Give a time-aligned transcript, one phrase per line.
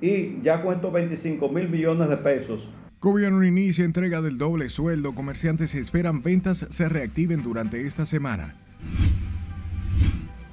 [0.00, 2.68] y ya con estos 25 mil millones de pesos.
[3.00, 5.14] Gobierno inicia entrega del doble sueldo.
[5.14, 8.56] Comerciantes esperan ventas se reactiven durante esta semana.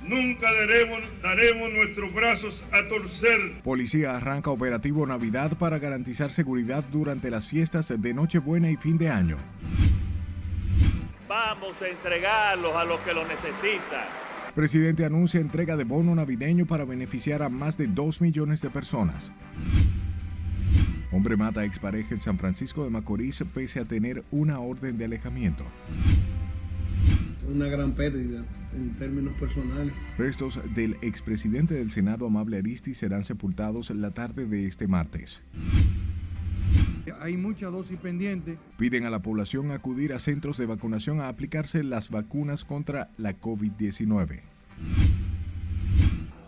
[0.07, 3.63] Nunca daremos, daremos nuestros brazos a torcer.
[3.63, 9.09] Policía arranca operativo Navidad para garantizar seguridad durante las fiestas de Nochebuena y fin de
[9.09, 9.37] año.
[11.27, 14.24] Vamos a entregarlos a los que lo necesitan.
[14.55, 19.33] Presidente anuncia entrega de bono navideño para beneficiar a más de 2 millones de personas.
[21.11, 25.05] Hombre mata a expareja en San Francisco de Macorís pese a tener una orden de
[25.05, 25.65] alejamiento.
[27.53, 29.93] Una gran pérdida en términos personales.
[30.17, 35.41] Restos del expresidente del Senado, Amable Aristi, serán sepultados la tarde de este martes.
[37.19, 38.57] Hay mucha dosis pendiente.
[38.77, 43.39] Piden a la población acudir a centros de vacunación a aplicarse las vacunas contra la
[43.39, 44.41] COVID-19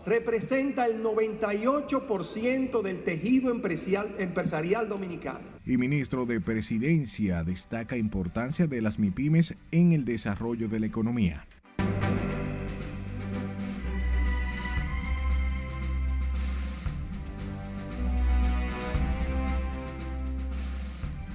[0.08, 5.40] representa el 98% del tejido empresarial, empresarial dominicano.
[5.66, 11.46] Y ministro de Presidencia destaca importancia de las MIPIMES en el desarrollo de la economía.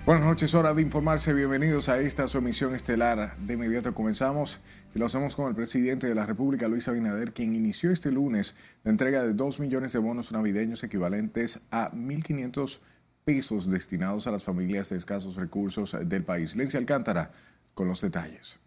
[0.05, 1.31] Buenas noches, hora de informarse.
[1.31, 3.37] Bienvenidos a esta su emisión estelar.
[3.37, 4.59] De inmediato comenzamos
[4.93, 8.53] y lo hacemos con el presidente de la República, Luis Abinader, quien inició este lunes
[8.83, 12.79] la entrega de 2 millones de bonos navideños equivalentes a 1.500
[13.23, 16.57] pesos destinados a las familias de escasos recursos del país.
[16.57, 17.31] Lencia Alcántara
[17.73, 18.59] con los detalles.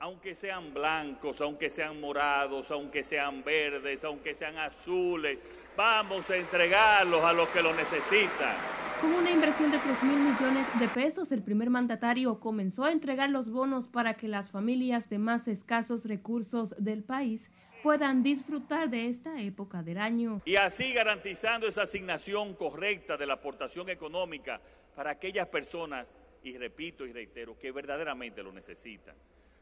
[0.00, 5.38] Aunque sean blancos, aunque sean morados, aunque sean verdes, aunque sean azules,
[5.76, 8.89] vamos a entregarlos a los que lo necesitan.
[9.00, 13.30] Con una inversión de 3 mil millones de pesos, el primer mandatario comenzó a entregar
[13.30, 17.50] los bonos para que las familias de más escasos recursos del país
[17.82, 20.42] puedan disfrutar de esta época del año.
[20.44, 24.60] Y así garantizando esa asignación correcta de la aportación económica
[24.94, 29.14] para aquellas personas, y repito y reitero, que verdaderamente lo necesitan.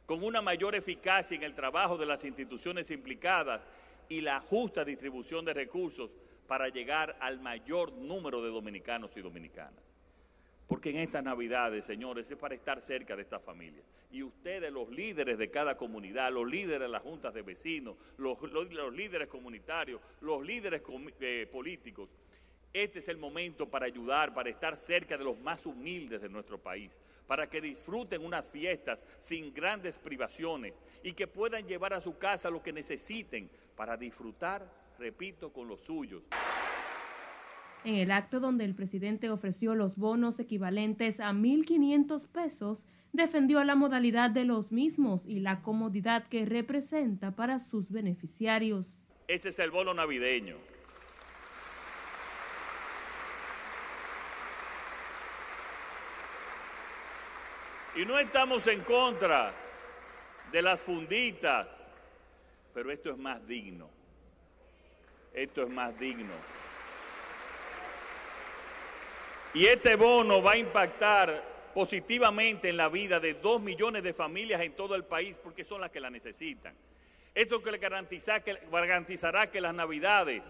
[0.05, 3.65] Con una mayor eficacia en el trabajo de las instituciones implicadas
[4.09, 6.11] y la justa distribución de recursos
[6.49, 9.85] para llegar al mayor número de dominicanos y dominicanas.
[10.67, 13.83] Porque en estas Navidades, señores, es para estar cerca de esta familia.
[14.11, 18.39] Y ustedes, los líderes de cada comunidad, los líderes de las juntas de vecinos, los,
[18.93, 20.83] líderes comunitarios, los líderes
[21.21, 22.09] eh, políticos,
[22.73, 26.59] este es el momento para ayudar, para estar cerca de los más humildes de nuestro
[26.59, 32.19] país, para que disfruten unas fiestas sin grandes privaciones y que puedan llevar a su
[32.19, 36.23] casa lo que necesiten para disfrutar repito, con los suyos.
[37.85, 43.77] En el acto donde el presidente ofreció los bonos equivalentes a 1.500 pesos, defendió la
[43.77, 48.87] modalidad de los mismos y la comodidad que representa para sus beneficiarios.
[49.29, 50.57] Ese es el bono navideño.
[57.97, 59.53] Y no estamos en contra
[60.53, 61.83] de las funditas,
[62.75, 63.98] pero esto es más digno
[65.43, 66.35] esto es más digno.
[69.55, 71.43] Y este bono va a impactar
[71.75, 75.81] positivamente en la vida de dos millones de familias en todo el país porque son
[75.81, 76.75] las que la necesitan.
[77.35, 80.43] Esto que garantizará que las navidades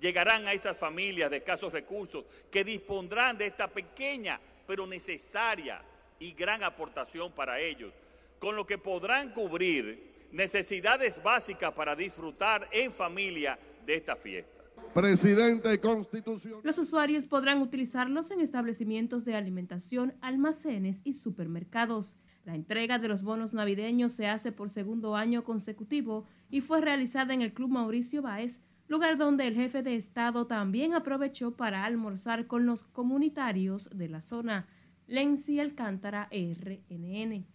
[0.00, 5.80] llegarán a esas familias de escasos recursos que dispondrán de esta pequeña pero necesaria
[6.18, 7.92] y gran aportación para ellos,
[8.38, 14.64] con lo que podrán cubrir necesidades básicas para disfrutar en familia de esta fiesta.
[14.92, 16.60] Presidente Constitución.
[16.62, 22.16] Los usuarios podrán utilizarlos en establecimientos de alimentación, almacenes y supermercados.
[22.44, 27.34] La entrega de los bonos navideños se hace por segundo año consecutivo y fue realizada
[27.34, 32.46] en el Club Mauricio Báez, lugar donde el jefe de Estado también aprovechó para almorzar
[32.46, 34.68] con los comunitarios de la zona.
[35.06, 37.46] Lenzi Alcántara, RNN.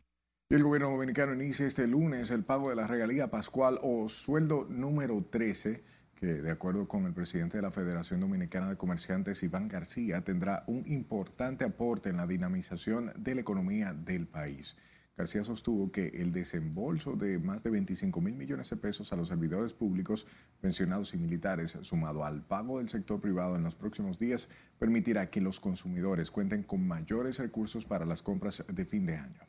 [0.50, 5.24] El gobierno dominicano inicia este lunes el pago de la regalía pascual o sueldo número
[5.30, 5.84] 13
[6.20, 10.66] que de acuerdo con el presidente de la Federación Dominicana de Comerciantes, Iván García, tendrá
[10.68, 14.76] un importante aporte en la dinamización de la economía del país.
[15.16, 19.30] García sostuvo que el desembolso de más de 25 mil millones de pesos a los
[19.30, 20.28] servidores públicos,
[20.62, 25.42] pensionados y militares, sumado al pago del sector privado en los próximos días, permitirá que
[25.42, 29.42] los consumidores cuenten con mayores recursos para las compras de fin de año.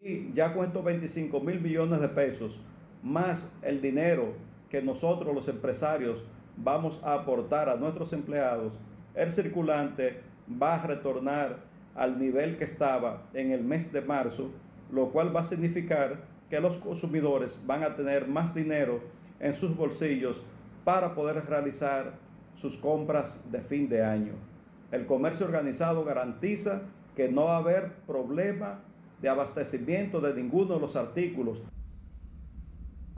[0.00, 2.58] Y ya con estos 25 mil millones de pesos,
[3.02, 6.22] más el dinero que nosotros los empresarios
[6.56, 8.72] vamos a aportar a nuestros empleados,
[9.14, 10.20] el circulante
[10.60, 11.58] va a retornar
[11.94, 14.50] al nivel que estaba en el mes de marzo,
[14.90, 16.18] lo cual va a significar
[16.48, 19.00] que los consumidores van a tener más dinero
[19.38, 20.42] en sus bolsillos
[20.84, 22.14] para poder realizar
[22.56, 24.32] sus compras de fin de año.
[24.92, 26.82] El comercio organizado garantiza
[27.16, 28.80] que no va a haber problema
[29.20, 31.62] de abastecimiento de ninguno de los artículos.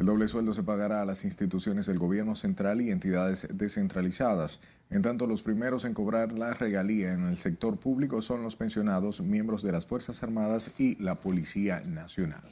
[0.03, 4.59] El doble sueldo se pagará a las instituciones del gobierno central y entidades descentralizadas.
[4.91, 9.21] En tanto, los primeros en cobrar la regalía en el sector público son los pensionados,
[9.21, 12.43] miembros de las Fuerzas Armadas y la Policía Nacional.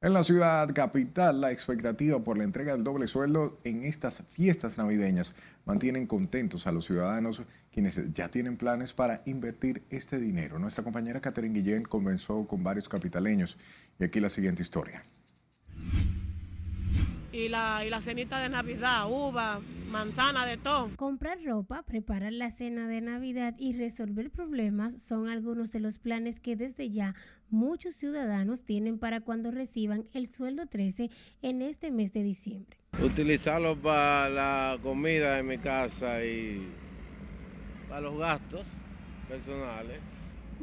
[0.00, 4.78] En la ciudad capital, la expectativa por la entrega del doble sueldo en estas fiestas
[4.78, 5.34] navideñas
[5.66, 10.58] mantienen contentos a los ciudadanos quienes ya tienen planes para invertir este dinero.
[10.58, 13.58] Nuestra compañera Catherine Guillén conversó con varios capitaleños
[14.00, 15.02] y aquí la siguiente historia
[17.32, 20.90] y la, y la cenita de Navidad, uva, manzana, de todo.
[20.96, 26.40] Comprar ropa, preparar la cena de Navidad y resolver problemas son algunos de los planes
[26.40, 27.14] que desde ya
[27.50, 31.10] muchos ciudadanos tienen para cuando reciban el sueldo 13
[31.42, 32.78] en este mes de diciembre.
[33.02, 36.66] Utilizarlo para la comida en mi casa y
[37.88, 38.66] para los gastos
[39.28, 40.00] personales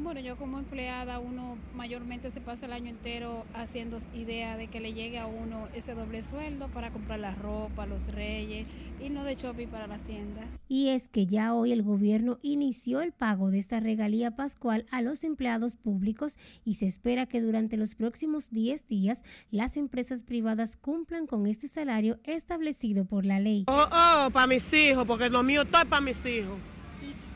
[0.02, 4.80] bueno, yo como empleada, uno mayormente se pasa el año entero haciendo idea de que
[4.80, 8.66] le llegue a uno ese doble sueldo para comprar la ropa, los reyes
[9.00, 10.46] y no de shopping para las tiendas.
[10.68, 15.02] Y es que ya hoy el gobierno inició el pago de esta regalía pascual a
[15.02, 20.76] los empleados públicos y se espera que durante los próximos 10 días las empresas privadas
[20.76, 23.64] cumplan con este salario establecido por la ley.
[23.68, 26.58] Oh, oh, para mis hijos, porque lo mío todo es para mis hijos.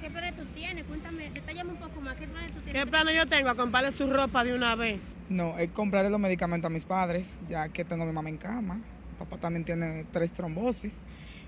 [0.04, 0.84] ¿Qué planes tú tienes?
[0.84, 2.14] Cuéntame, detállame un poco más.
[2.16, 2.84] ¿Qué planes tú tienes?
[2.84, 3.48] ¿Qué planes yo tengo?
[3.48, 5.00] A comprarle su ropa de una vez.
[5.30, 8.36] No, es comprarle los medicamentos a mis padres, ya que tengo a mi mamá en
[8.36, 8.74] cama.
[8.74, 10.98] Mi papá también tiene tres trombosis.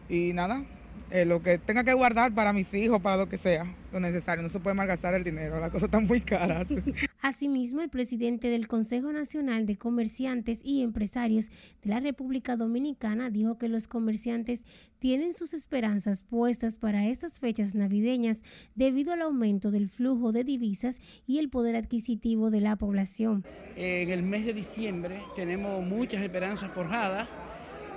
[0.09, 0.65] Y nada,
[1.11, 4.43] eh, lo que tenga que guardar para mis hijos, para lo que sea, lo necesario.
[4.43, 6.67] No se puede malgastar el dinero, las cosas están muy caras.
[7.23, 11.47] Asimismo, el presidente del Consejo Nacional de Comerciantes y Empresarios
[11.83, 14.65] de la República Dominicana dijo que los comerciantes
[14.99, 18.43] tienen sus esperanzas puestas para estas fechas navideñas
[18.75, 23.45] debido al aumento del flujo de divisas y el poder adquisitivo de la población.
[23.77, 27.29] En el mes de diciembre tenemos muchas esperanzas forjadas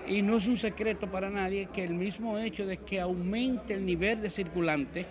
[0.09, 3.85] y no es un secreto para nadie que el mismo hecho de que aumente el
[3.85, 5.06] nivel de circulante,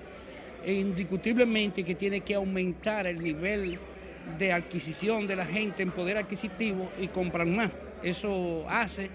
[0.64, 3.78] e indiscutiblemente que tiene que aumentar el nivel
[4.36, 7.70] de adquisición de la gente en poder adquisitivo y compran más.
[8.02, 9.08] Eso hace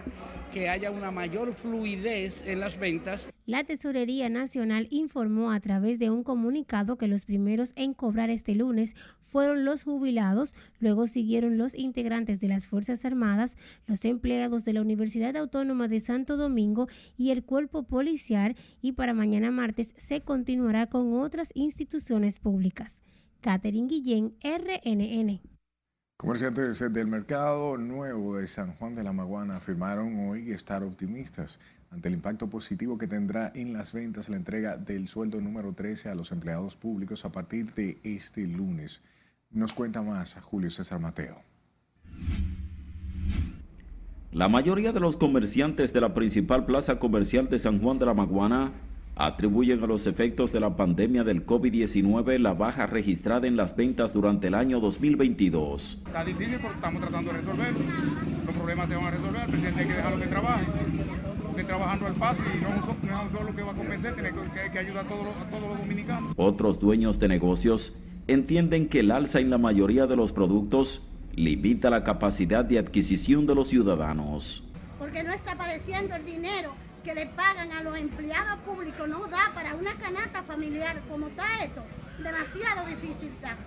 [0.54, 3.28] que haya una mayor fluidez en las ventas.
[3.46, 8.54] La Tesorería Nacional informó a través de un comunicado que los primeros en cobrar este
[8.54, 13.58] lunes fueron los jubilados, luego siguieron los integrantes de las Fuerzas Armadas,
[13.88, 19.16] los empleados de la Universidad Autónoma de Santo Domingo y el cuerpo policial y para
[19.16, 23.02] mañana martes se continuará con otras instituciones públicas.
[23.42, 25.53] Catherine Guillén, RNN.
[26.24, 31.60] Comerciantes del mercado nuevo de San Juan de la Maguana afirmaron hoy estar optimistas
[31.92, 36.08] ante el impacto positivo que tendrá en las ventas la entrega del sueldo número 13
[36.08, 39.02] a los empleados públicos a partir de este lunes.
[39.52, 41.42] Nos cuenta más Julio César Mateo.
[44.32, 48.14] La mayoría de los comerciantes de la principal plaza comercial de San Juan de la
[48.14, 48.72] Maguana
[49.16, 54.14] atribuyen a los efectos de la pandemia del COVID-19 la baja registrada en las ventas
[54.14, 56.04] durante el año 2022.
[56.06, 57.74] Está difícil porque estamos tratando de resolver.
[58.46, 59.42] Los problemas se van a resolver.
[59.42, 60.66] El presidente hay que dejarlo que trabaje.
[61.46, 64.72] Porque trabajando al paso y no, es un solo que va a convencer, tiene que,
[64.72, 66.34] que ayudar a todos, a todos los dominicanos.
[66.36, 67.96] Otros dueños de negocios
[68.28, 73.46] entienden que el alza en la mayoría de los productos limita la capacidad de adquisición
[73.46, 74.64] de los ciudadanos.
[74.98, 76.72] Porque no está apareciendo el dinero
[77.04, 81.64] que le pagan a los empleados públicos no da para una canasta familiar como está
[81.64, 81.84] esto.
[82.18, 83.58] Demasiado difícil está.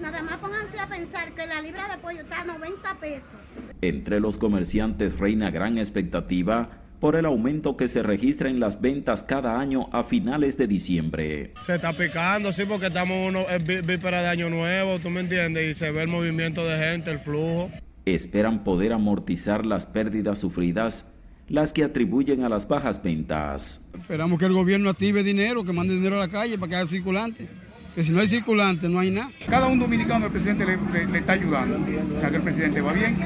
[0.00, 3.34] Nada más pónganse a pensar que la libra de pollo está a 90 pesos.
[3.80, 6.68] Entre los comerciantes reina gran expectativa
[7.00, 11.54] por el aumento que se registra en las ventas cada año a finales de diciembre.
[11.60, 15.70] Se está picando, sí, porque estamos uno, en víspera de Año Nuevo, tú me entiendes,
[15.70, 17.70] y se ve el movimiento de gente, el flujo.
[18.06, 21.15] Esperan poder amortizar las pérdidas sufridas
[21.48, 23.88] las que atribuyen a las bajas ventas.
[23.98, 26.88] Esperamos que el gobierno active dinero, que mande dinero a la calle para que haya
[26.88, 27.48] circulante.
[27.94, 29.30] Que si no hay circulante, no hay nada.
[29.48, 31.78] Cada un dominicano, el presidente le, está ayudando.
[32.16, 33.16] O sea que el presidente va bien.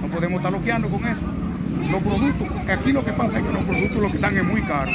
[0.00, 1.22] No podemos estar bloqueando con eso.
[1.90, 4.62] Los productos, aquí lo que pasa es que los productos lo que están es muy
[4.62, 4.94] caros.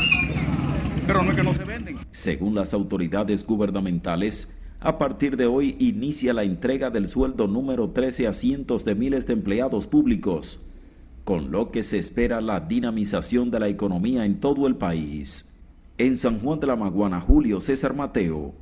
[1.06, 2.00] Pero no es que no se venden.
[2.10, 8.28] Según las autoridades gubernamentales, a partir de hoy inicia la entrega del sueldo número 13
[8.28, 10.62] a cientos de miles de empleados públicos
[11.24, 15.54] con lo que se espera la dinamización de la economía en todo el país.
[15.98, 18.56] En San Juan de la Maguana, Julio César Mateo,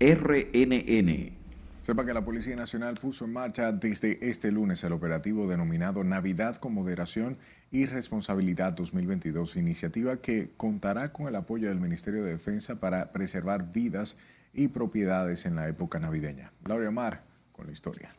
[0.00, 1.32] RNN.
[1.80, 6.56] Sepa que la Policía Nacional puso en marcha desde este lunes el operativo denominado Navidad
[6.56, 7.38] con Moderación
[7.72, 13.72] y Responsabilidad 2022, iniciativa que contará con el apoyo del Ministerio de Defensa para preservar
[13.72, 14.16] vidas
[14.52, 16.52] y propiedades en la época navideña.
[16.66, 18.10] Laura Mar con la historia.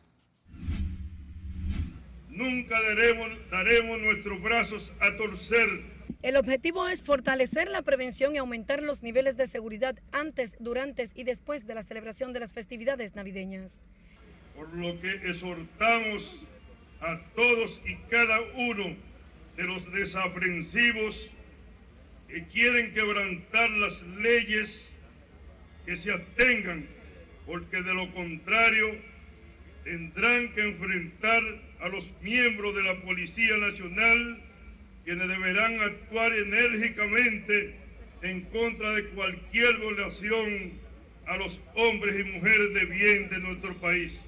[2.34, 8.82] Nunca daremos, daremos nuestros brazos a torcer el objetivo es fortalecer la prevención y aumentar
[8.82, 13.78] los niveles de seguridad antes, durante y después de la celebración de las festividades navideñas.
[14.56, 16.40] Por lo que exhortamos
[17.02, 18.96] a todos y cada uno
[19.58, 21.30] de los desaprensivos
[22.26, 24.88] que quieren quebrantar las leyes
[25.84, 26.88] que se abstengan,
[27.44, 28.96] porque de lo contrario
[29.84, 31.42] tendrán que enfrentar
[31.84, 34.42] a los miembros de la Policía Nacional
[35.04, 37.76] quienes deberán actuar enérgicamente
[38.22, 40.80] en contra de cualquier violación
[41.26, 44.22] a los hombres y mujeres de bien de nuestro país.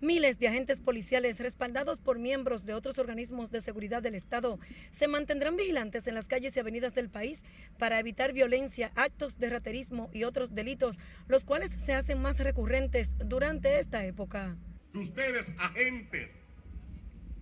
[0.00, 4.58] Miles de agentes policiales respaldados por miembros de otros organismos de seguridad del Estado
[4.90, 7.42] se mantendrán vigilantes en las calles y avenidas del país
[7.78, 13.12] para evitar violencia, actos de raterismo y otros delitos, los cuales se hacen más recurrentes
[13.18, 14.56] durante esta época.
[14.94, 16.38] Ustedes, agentes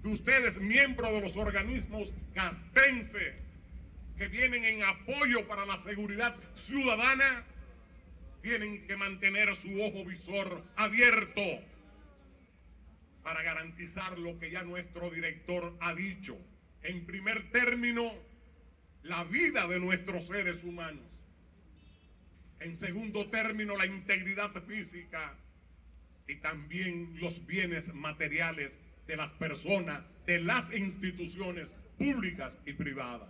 [0.03, 3.35] de ustedes, miembros de los organismos castrense
[4.17, 7.45] que vienen en apoyo para la seguridad ciudadana,
[8.43, 11.43] tienen que mantener su ojo visor abierto
[13.23, 16.37] para garantizar lo que ya nuestro director ha dicho.
[16.83, 18.13] En primer término,
[19.05, 21.05] la vida de nuestros seres humanos.
[22.59, 25.37] En segundo término, la integridad física
[26.27, 33.29] y también los bienes materiales de las personas, de las instituciones públicas y privadas.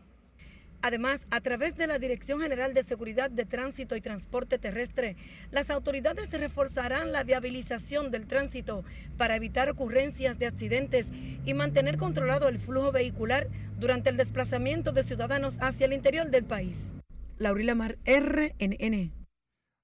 [0.84, 5.16] Además, a través de la Dirección General de Seguridad de Tránsito y Transporte Terrestre,
[5.52, 8.84] las autoridades reforzarán la viabilización del tránsito
[9.16, 11.08] para evitar ocurrencias de accidentes
[11.44, 13.48] y mantener controlado el flujo vehicular
[13.78, 16.92] durante el desplazamiento de ciudadanos hacia el interior del país.
[17.38, 19.12] Laurila Mar, RNN.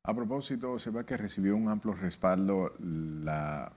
[0.02, 3.72] A propósito, se ve que recibió un amplio respaldo la,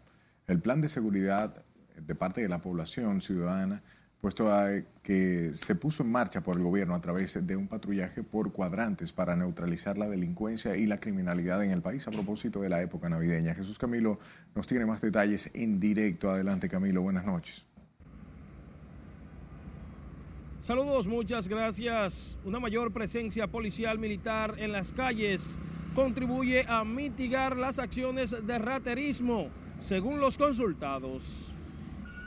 [0.47, 1.63] el plan de seguridad
[1.95, 3.81] de parte de la población ciudadana,
[4.21, 4.69] puesto a
[5.01, 9.12] que se puso en marcha por el gobierno a través de un patrullaje por cuadrantes
[9.12, 13.10] para neutralizar la delincuencia y la criminalidad en el país a propósito de la época
[13.10, 13.55] navideña.
[13.55, 14.19] Jesús Camilo
[14.53, 16.29] nos tiene más detalles en directo.
[16.29, 17.65] Adelante Camilo, buenas noches.
[20.60, 22.38] Saludos, muchas gracias.
[22.45, 25.57] Una mayor presencia policial militar en las calles
[25.95, 31.55] contribuye a mitigar las acciones de raterismo, según los consultados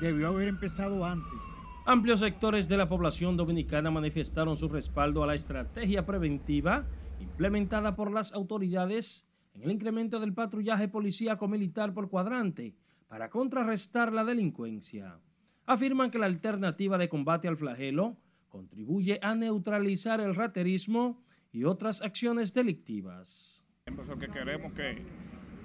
[0.00, 1.40] debió haber empezado antes.
[1.86, 6.86] Amplios sectores de la población dominicana manifestaron su respaldo a la estrategia preventiva
[7.20, 12.74] implementada por las autoridades en el incremento del patrullaje policíaco militar por cuadrante
[13.08, 15.18] para contrarrestar la delincuencia.
[15.66, 18.16] Afirman que la alternativa de combate al flagelo
[18.48, 21.22] contribuye a neutralizar el raterismo
[21.52, 23.62] y otras acciones delictivas.
[23.84, 25.02] que queremos que,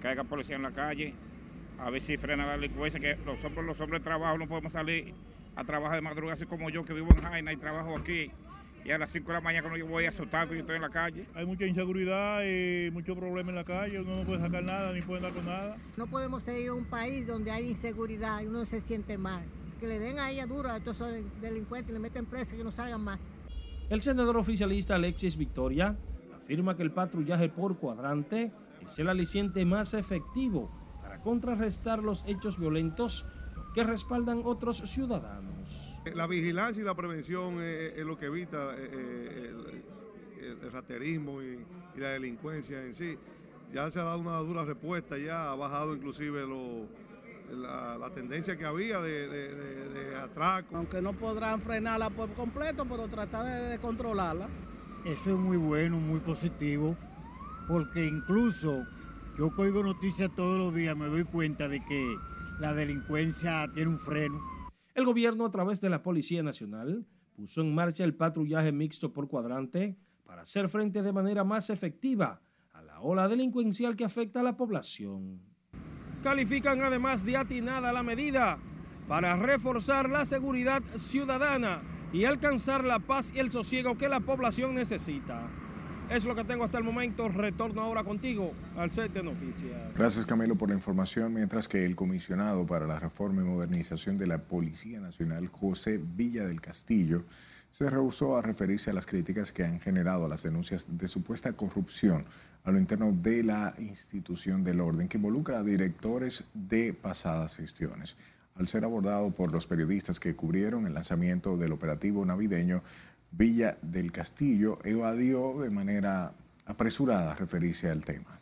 [0.01, 1.13] que haya policía en la calle,
[1.79, 4.73] a ver si frena la delincuencia, que los hombres, los hombres de trabajo no podemos
[4.73, 5.13] salir
[5.55, 8.31] a trabajar de madrugada, así como yo que vivo en Jaina y trabajo aquí.
[8.85, 10.77] Y a las 5 de la mañana cuando yo voy a soltar, que yo estoy
[10.77, 11.25] en la calle.
[11.35, 15.01] Hay mucha inseguridad y mucho problema en la calle, uno no puede sacar nada ni
[15.01, 15.75] puede dar con nada.
[15.97, 19.43] No podemos seguir a un país donde hay inseguridad y uno se siente mal.
[19.79, 21.01] Que le den a ella duro a estos
[21.41, 23.19] delincuentes y le meten presos que no salgan más.
[23.89, 25.95] El senador oficialista Alexis Victoria
[26.37, 28.51] afirma que el patrullaje por cuadrante
[28.85, 30.78] es el aliciente más efectivo
[31.23, 33.25] contrarrestar los hechos violentos
[33.73, 35.97] que respaldan otros ciudadanos.
[36.13, 41.59] La vigilancia y la prevención es, lo que evita eh, eh, el, raterismo y,
[41.95, 43.17] la delincuencia en sí.
[43.73, 46.47] Ya se ha dado una dura respuesta, ya ha bajado inclusive
[47.51, 50.77] la, tendencia que había de, atraco.
[50.77, 54.47] Aunque no podrán frenarla por completo, pero tratar de controlarla.
[55.05, 56.95] Eso es muy bueno, muy positivo,
[57.67, 58.85] porque incluso
[59.39, 62.17] yo oigo noticias todos los días, me doy cuenta de que
[62.59, 64.37] la delincuencia tiene un freno.
[64.93, 67.05] El gobierno, a través de la Policía Nacional,
[67.37, 72.41] puso en marcha el patrullaje mixto por cuadrante para hacer frente de manera más efectiva
[72.73, 75.39] a la ola delincuencial que afecta a la población.
[76.21, 78.57] Califican además de atinada la medida
[79.07, 81.81] para reforzar la seguridad ciudadana
[82.11, 85.47] y alcanzar la paz y el sosiego que la población necesita.
[86.09, 87.29] Es lo que tengo hasta el momento.
[87.29, 89.93] Retorno ahora contigo al set de noticias.
[89.95, 91.31] Gracias Camilo por la información.
[91.33, 96.47] Mientras que el comisionado para la reforma y modernización de la Policía Nacional, José Villa
[96.47, 97.25] del Castillo,
[97.71, 102.25] se rehusó a referirse a las críticas que han generado las denuncias de supuesta corrupción
[102.63, 108.17] a lo interno de la institución del orden que involucra a directores de pasadas gestiones.
[108.55, 112.81] Al ser abordado por los periodistas que cubrieron el lanzamiento del operativo navideño,
[113.31, 116.33] Villa del Castillo evadió de manera
[116.65, 118.39] apresurada referirse al tema.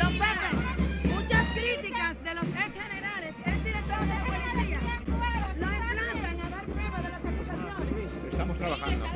[0.00, 4.80] Don Pepe, muchas críticas de los ex generales, ex directores de la policía,
[5.58, 8.32] lo emplazan a dar pruebas de las acusaciones.
[8.32, 9.06] Estamos trabajando.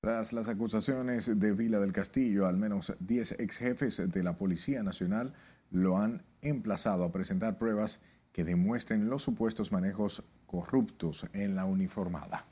[0.00, 4.82] Tras las acusaciones de Vila del Castillo, al menos 10 ex jefes de la Policía
[4.82, 5.32] Nacional
[5.70, 8.02] lo han emplazado a presentar pruebas
[8.34, 12.44] que demuestren los supuestos manejos corruptos en la uniformada.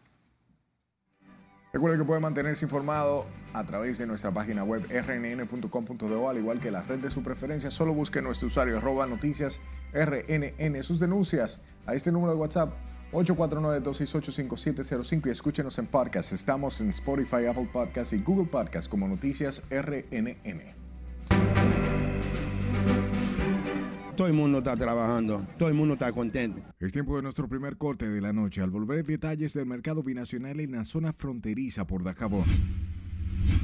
[1.72, 6.70] Recuerde que puede mantenerse informado a través de nuestra página web rnn.com.do, al igual que
[6.70, 7.70] la red de su preferencia.
[7.70, 9.58] Solo busque nuestro usuario arroba noticias
[9.92, 10.82] rnn.
[10.84, 12.72] Sus denuncias a este número de WhatsApp
[13.12, 16.32] 849-268-5705 y escúchenos en podcast.
[16.32, 21.81] Estamos en Spotify, Apple Podcasts y Google Podcasts como Noticias RNN.
[24.22, 26.62] Todo el mundo está trabajando, todo el mundo está contento.
[26.78, 28.60] Es tiempo de nuestro primer corte de la noche.
[28.60, 32.44] Al volver detalles del mercado binacional en la zona fronteriza por Dajabón.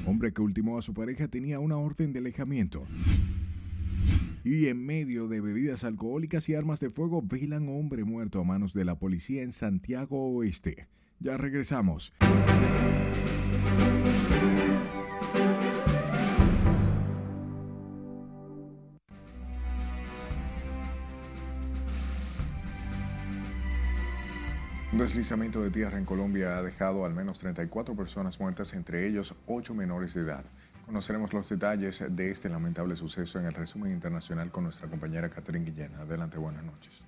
[0.04, 2.82] Hombre que ultimó a su pareja tenía una orden de alejamiento.
[4.42, 8.74] Y en medio de bebidas alcohólicas y armas de fuego, velan hombre muerto a manos
[8.74, 10.88] de la policía en Santiago Oeste.
[11.20, 12.12] Ya regresamos.
[24.98, 29.32] Un deslizamiento de tierra en Colombia ha dejado al menos 34 personas muertas, entre ellos
[29.46, 30.42] 8 menores de edad.
[30.86, 35.64] Conoceremos los detalles de este lamentable suceso en el resumen internacional con nuestra compañera Catherine
[35.64, 35.94] Guillén.
[36.00, 37.04] Adelante, buenas noches.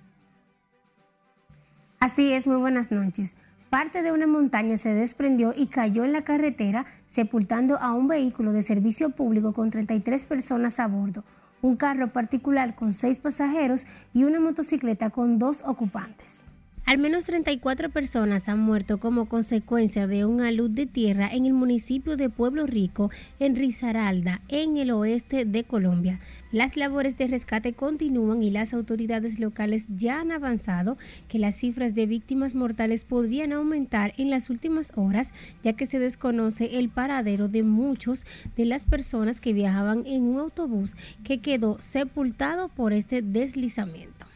[1.99, 3.35] Así es, muy buenas noches.
[3.69, 8.53] Parte de una montaña se desprendió y cayó en la carretera, sepultando a un vehículo
[8.53, 11.25] de servicio público con 33 personas a bordo,
[11.61, 16.45] un carro particular con seis pasajeros y una motocicleta con dos ocupantes.
[16.85, 21.53] Al menos 34 personas han muerto como consecuencia de un alud de tierra en el
[21.53, 26.19] municipio de Pueblo Rico, en Risaralda, en el oeste de Colombia.
[26.51, 30.97] Las labores de rescate continúan y las autoridades locales ya han avanzado
[31.29, 35.31] que las cifras de víctimas mortales podrían aumentar en las últimas horas,
[35.63, 38.25] ya que se desconoce el paradero de muchos
[38.57, 44.30] de las personas que viajaban en un autobús que quedó sepultado por este deslizamiento.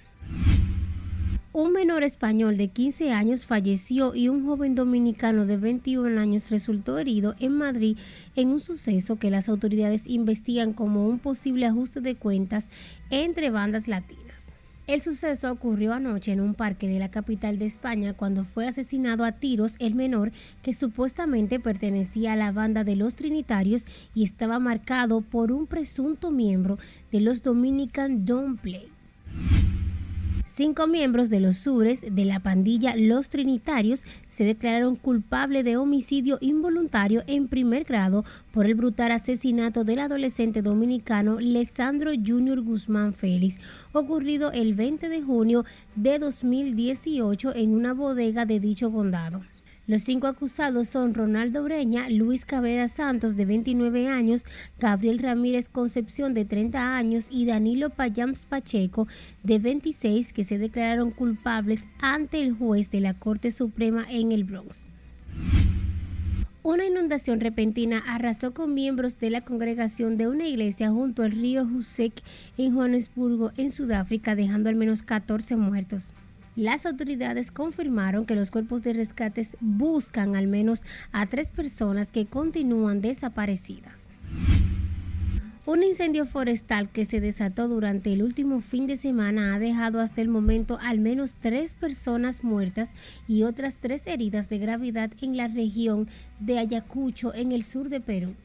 [1.57, 6.99] Un menor español de 15 años falleció y un joven dominicano de 21 años resultó
[6.99, 7.97] herido en Madrid
[8.35, 12.67] en un suceso que las autoridades investigan como un posible ajuste de cuentas
[13.09, 14.49] entre bandas latinas.
[14.85, 19.23] El suceso ocurrió anoche en un parque de la capital de España cuando fue asesinado
[19.23, 24.59] a tiros el menor que supuestamente pertenecía a la banda de los Trinitarios y estaba
[24.59, 26.79] marcado por un presunto miembro
[27.13, 28.94] de los Dominican Don't Play.
[30.55, 36.37] Cinco miembros de los sures de la pandilla Los Trinitarios se declararon culpables de homicidio
[36.39, 43.57] involuntario en primer grado por el brutal asesinato del adolescente dominicano Lesandro Junior Guzmán Félix,
[43.91, 45.65] ocurrido el 20 de junio
[45.97, 49.41] de 2018 en una bodega de dicho condado.
[49.87, 54.43] Los cinco acusados son Ronaldo Breña, Luis Cabrera Santos, de 29 años,
[54.79, 59.07] Gabriel Ramírez Concepción, de 30 años, y Danilo Payams Pacheco,
[59.43, 64.43] de 26, que se declararon culpables ante el juez de la Corte Suprema en el
[64.43, 64.87] Bronx.
[66.63, 71.61] Una inundación repentina arrasó con miembros de la congregación de una iglesia junto al río
[71.61, 72.23] Husek
[72.57, 76.09] en Johannesburgo, en Sudáfrica, dejando al menos 14 muertos.
[76.55, 82.27] Las autoridades confirmaron que los cuerpos de rescates buscan al menos a tres personas que
[82.27, 84.07] continúan desaparecidas.
[85.65, 90.21] Un incendio forestal que se desató durante el último fin de semana ha dejado hasta
[90.21, 92.91] el momento al menos tres personas muertas
[93.27, 96.07] y otras tres heridas de gravedad en la región
[96.39, 98.35] de Ayacucho, en el sur de Perú.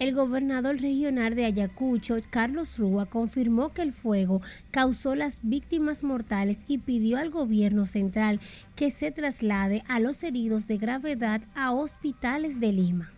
[0.00, 6.64] El gobernador regional de Ayacucho, Carlos Rúa, confirmó que el fuego causó las víctimas mortales
[6.66, 8.40] y pidió al gobierno central
[8.76, 13.12] que se traslade a los heridos de gravedad a hospitales de Lima.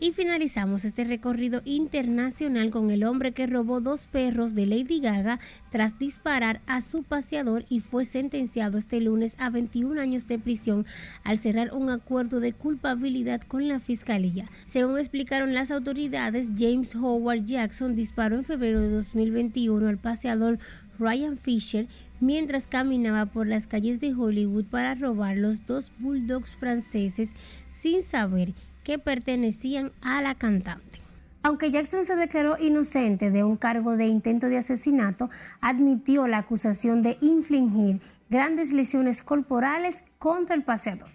[0.00, 5.40] Y finalizamos este recorrido internacional con el hombre que robó dos perros de Lady Gaga
[5.70, 10.86] tras disparar a su paseador y fue sentenciado este lunes a 21 años de prisión
[11.24, 14.48] al cerrar un acuerdo de culpabilidad con la fiscalía.
[14.66, 20.60] Según explicaron las autoridades, James Howard Jackson disparó en febrero de 2021 al paseador
[21.00, 21.88] Ryan Fisher
[22.20, 27.30] mientras caminaba por las calles de Hollywood para robar los dos bulldogs franceses
[27.68, 28.54] sin saber
[28.88, 30.98] que pertenecían a la cantante.
[31.42, 35.28] Aunque Jackson se declaró inocente de un cargo de intento de asesinato,
[35.60, 41.10] admitió la acusación de infligir grandes lesiones corporales contra el paseador.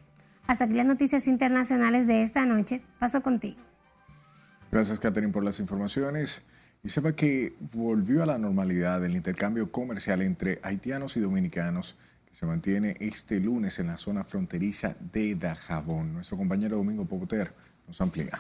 [0.46, 2.84] Hasta aquí las noticias internacionales de esta noche.
[3.00, 3.58] Paso contigo.
[4.72, 6.44] Gracias, Catherine, por las informaciones.
[6.84, 11.98] Y sepa que volvió a la normalidad el intercambio comercial entre haitianos y dominicanos
[12.34, 16.14] se mantiene este lunes en la zona fronteriza de Dajabón.
[16.14, 17.54] Nuestro compañero Domingo Popoter
[17.88, 18.40] nos amplía.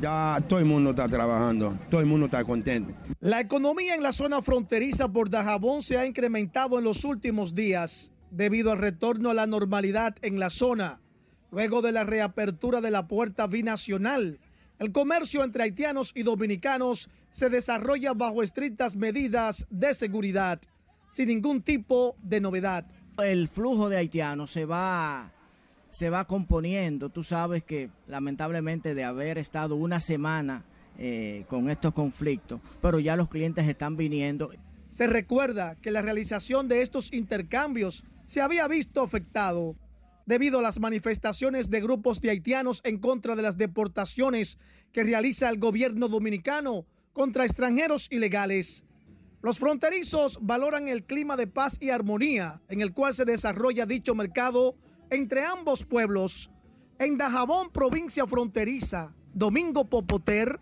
[0.00, 2.94] Ya todo el mundo está trabajando, todo el mundo está contento.
[3.20, 8.10] La economía en la zona fronteriza por Dajabón se ha incrementado en los últimos días
[8.30, 11.00] debido al retorno a la normalidad en la zona.
[11.50, 14.40] Luego de la reapertura de la puerta binacional,
[14.78, 20.60] el comercio entre haitianos y dominicanos se desarrolla bajo estrictas medidas de seguridad,
[21.10, 22.86] sin ningún tipo de novedad.
[23.18, 25.32] El flujo de haitianos se va
[25.96, 27.08] se va componiendo.
[27.08, 30.62] Tú sabes que lamentablemente de haber estado una semana
[30.98, 34.50] eh, con estos conflictos, pero ya los clientes están viniendo.
[34.90, 39.74] Se recuerda que la realización de estos intercambios se había visto afectado
[40.26, 44.58] debido a las manifestaciones de grupos de haitianos en contra de las deportaciones
[44.92, 48.84] que realiza el gobierno dominicano contra extranjeros ilegales.
[49.46, 54.12] Los fronterizos valoran el clima de paz y armonía en el cual se desarrolla dicho
[54.12, 54.74] mercado
[55.08, 56.50] entre ambos pueblos.
[56.98, 60.58] En Dajabón, provincia fronteriza, Domingo Popoter,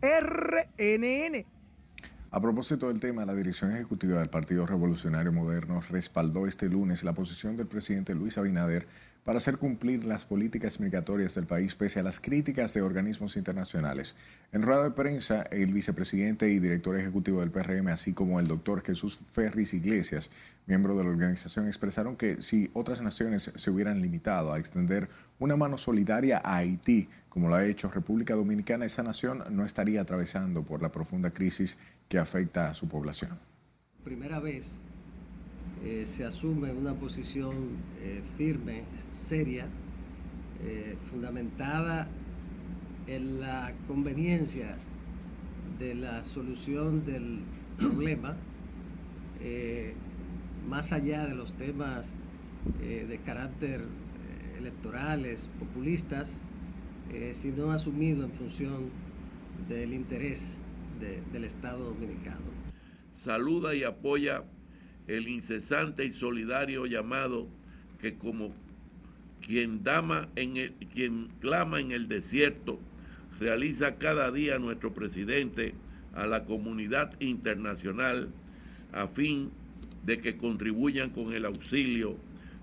[0.00, 1.46] RNN.
[2.30, 7.14] A propósito del tema, la dirección ejecutiva del Partido Revolucionario Moderno respaldó este lunes la
[7.14, 8.86] posición del presidente Luis Abinader
[9.28, 14.14] para hacer cumplir las políticas migratorias del país pese a las críticas de organismos internacionales.
[14.52, 18.82] En rueda de prensa, el vicepresidente y director ejecutivo del PRM, así como el doctor
[18.82, 20.30] Jesús Ferris Iglesias,
[20.64, 25.56] miembro de la organización, expresaron que si otras naciones se hubieran limitado a extender una
[25.56, 30.62] mano solidaria a Haití, como lo ha hecho República Dominicana, esa nación no estaría atravesando
[30.62, 31.76] por la profunda crisis
[32.08, 33.38] que afecta a su población.
[34.02, 34.80] Primera vez
[35.84, 37.54] eh, se asume una posición
[38.02, 39.66] eh, firme, seria,
[40.64, 42.08] eh, fundamentada
[43.06, 44.76] en la conveniencia
[45.78, 47.40] de la solución del
[47.78, 48.36] problema,
[50.68, 52.16] más allá de los temas
[52.80, 53.84] de carácter
[54.58, 56.40] electorales, populistas,
[57.32, 58.90] sino asumido en función
[59.68, 60.58] del interés
[61.32, 62.40] del Estado dominicano.
[63.14, 64.42] Saluda y apoya
[65.08, 67.48] el incesante y solidario llamado
[68.00, 68.52] que como
[69.44, 72.78] quien, dama en el, quien clama en el desierto,
[73.40, 75.74] realiza cada día nuestro presidente
[76.14, 78.28] a la comunidad internacional
[78.92, 79.50] a fin
[80.04, 82.16] de que contribuyan con el auxilio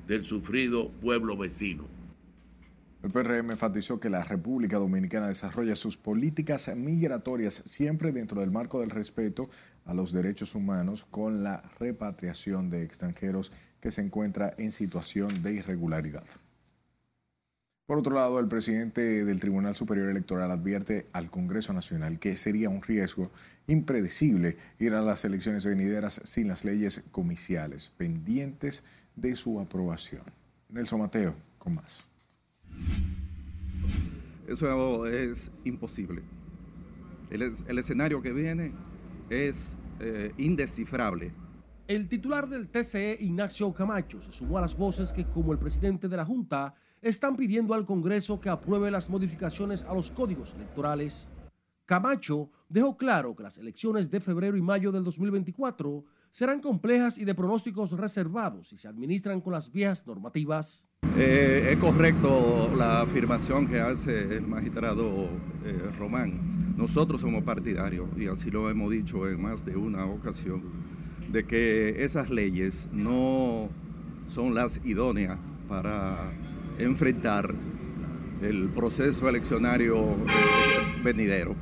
[0.07, 1.87] del sufrido pueblo vecino.
[3.03, 8.79] El PRM enfatizó que la República Dominicana desarrolla sus políticas migratorias siempre dentro del marco
[8.79, 9.49] del respeto
[9.85, 15.53] a los derechos humanos con la repatriación de extranjeros que se encuentra en situación de
[15.53, 16.25] irregularidad.
[17.85, 22.67] Por otro lado, el presidente del Tribunal Superior Electoral advierte al Congreso Nacional que sería
[22.67, 23.29] un riesgo
[23.67, 28.83] impredecible ir a las elecciones venideras sin las leyes comiciales pendientes
[29.15, 30.23] de su aprobación.
[30.69, 32.07] Nelson Mateo, con más.
[34.47, 36.23] Eso es imposible.
[37.29, 38.73] El, el escenario que viene
[39.29, 41.33] es eh, indescifrable.
[41.87, 46.07] El titular del TCE, Ignacio Camacho, se sumó a las voces que, como el presidente
[46.07, 51.29] de la Junta, están pidiendo al Congreso que apruebe las modificaciones a los códigos electorales.
[51.85, 57.25] Camacho dejó claro que las elecciones de febrero y mayo del 2024 serán complejas y
[57.25, 60.89] de pronósticos reservados si se administran con las viejas normativas.
[61.17, 65.29] Eh, es correcto la afirmación que hace el magistrado
[65.63, 70.61] eh, Román nosotros somos partidarios, y así lo hemos dicho en más de una ocasión,
[71.31, 73.69] de que esas leyes no
[74.27, 76.31] son las idóneas para
[76.77, 77.53] enfrentar
[78.41, 80.15] el proceso eleccionario
[81.03, 81.55] venidero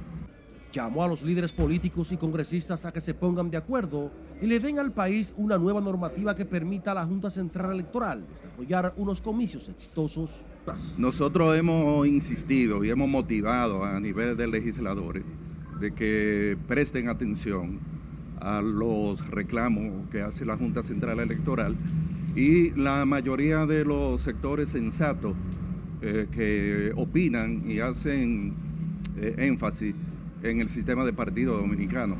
[0.73, 4.59] llamó a los líderes políticos y congresistas a que se pongan de acuerdo y le
[4.59, 9.21] den al país una nueva normativa que permita a la Junta Central Electoral desarrollar unos
[9.21, 10.31] comicios exitosos.
[10.97, 15.23] Nosotros hemos insistido y hemos motivado a nivel de legisladores
[15.79, 17.79] de que presten atención
[18.39, 21.75] a los reclamos que hace la Junta Central Electoral
[22.35, 25.35] y la mayoría de los sectores sensatos
[26.01, 28.53] eh, que opinan y hacen
[29.17, 29.93] eh, énfasis
[30.41, 32.17] en el sistema de partido dominicano.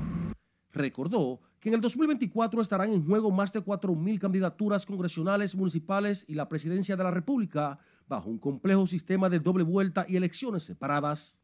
[0.72, 6.34] Recordó que en el 2024 estarán en juego más de 4.000 candidaturas congresionales, municipales y
[6.34, 11.40] la presidencia de la República bajo un complejo sistema de doble vuelta y elecciones separadas.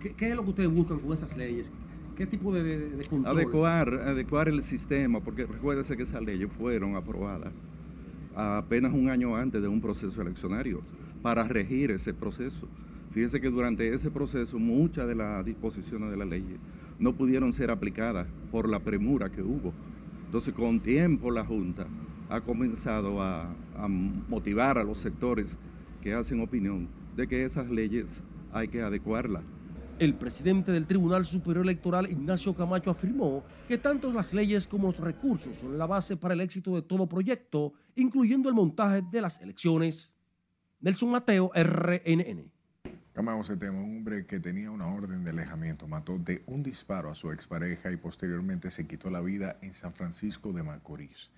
[0.00, 1.72] ¿Qué, es lo que ustedes buscan con esas leyes?
[2.16, 3.08] ¿Qué tipo de, de?
[3.24, 7.52] Adecuar, adecuar el sistema, porque recuérdese que esas leyes fueron aprobadas
[8.34, 10.82] apenas un año antes de un proceso eleccionario
[11.22, 12.68] para regir ese proceso.
[13.10, 16.44] Fíjense que durante ese proceso muchas de las disposiciones de la ley
[17.00, 19.72] no pudieron ser aplicadas por la premura que hubo.
[20.26, 21.86] Entonces, con tiempo la Junta
[22.28, 23.48] ha comenzado a
[24.28, 25.58] motivar a los sectores
[26.00, 29.44] que hacen opinión de que esas leyes hay que adecuarlas.
[29.98, 35.00] El presidente del Tribunal Superior Electoral, Ignacio Camacho, afirmó que tanto las leyes como los
[35.00, 39.40] recursos son la base para el éxito de todo proyecto, incluyendo el montaje de las
[39.40, 40.14] elecciones.
[40.80, 42.48] Nelson Mateo, RNN.
[43.12, 43.80] Cambiamos el tema.
[43.80, 47.90] Un hombre que tenía una orden de alejamiento mató de un disparo a su expareja
[47.90, 51.32] y posteriormente se quitó la vida en San Francisco de Macorís.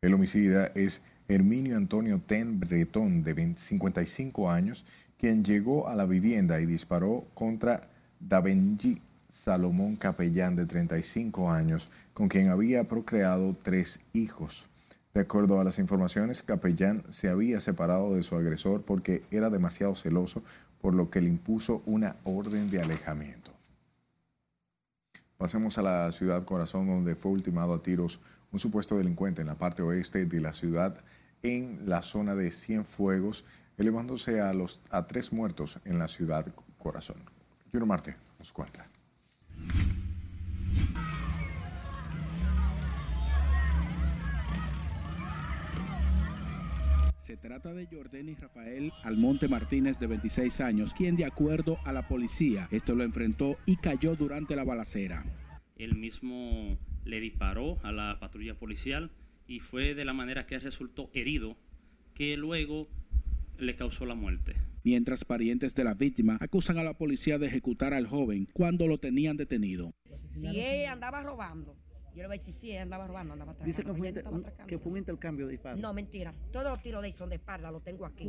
[0.00, 4.84] El homicida es Herminio Antonio Ten Bretón, de 55 años,
[5.18, 7.88] quien llegó a la vivienda y disparó contra
[8.20, 14.66] Davenji Salomón Capellán, de 35 años, con quien había procreado tres hijos.
[15.14, 19.96] De acuerdo a las informaciones, Capellán se había separado de su agresor porque era demasiado
[19.96, 20.42] celoso,
[20.80, 23.50] por lo que le impuso una orden de alejamiento.
[25.38, 28.20] Pasemos a la ciudad Corazón, donde fue ultimado a tiros
[28.52, 30.98] un supuesto delincuente en la parte oeste de la ciudad,
[31.46, 33.44] en la zona de Cienfuegos,
[33.78, 36.46] elevándose a, los, a tres muertos en la ciudad
[36.78, 37.16] Corazón.
[37.72, 38.88] Junior Marte nos cuenta.
[47.18, 52.06] Se trata de Jordani Rafael Almonte Martínez, de 26 años, quien de acuerdo a la
[52.06, 55.24] policía, esto lo enfrentó y cayó durante la balacera.
[55.76, 59.10] Él mismo le disparó a la patrulla policial
[59.46, 61.56] y fue de la manera que resultó herido,
[62.14, 62.88] que luego
[63.58, 64.56] le causó la muerte.
[64.84, 68.98] Mientras parientes de la víctima acusan a la policía de ejecutar al joven cuando lo
[68.98, 69.92] tenían detenido.
[70.34, 71.74] Si él andaba robando,
[72.14, 73.66] yo le voy a decir si él andaba robando, andaba atracando.
[73.66, 74.66] Dice que fue, un- atracando.
[74.68, 75.80] que fue un intercambio de disparos.
[75.80, 76.32] No, mentira.
[76.52, 78.26] Todos los tiros de ahí son de espalda, lo tengo aquí.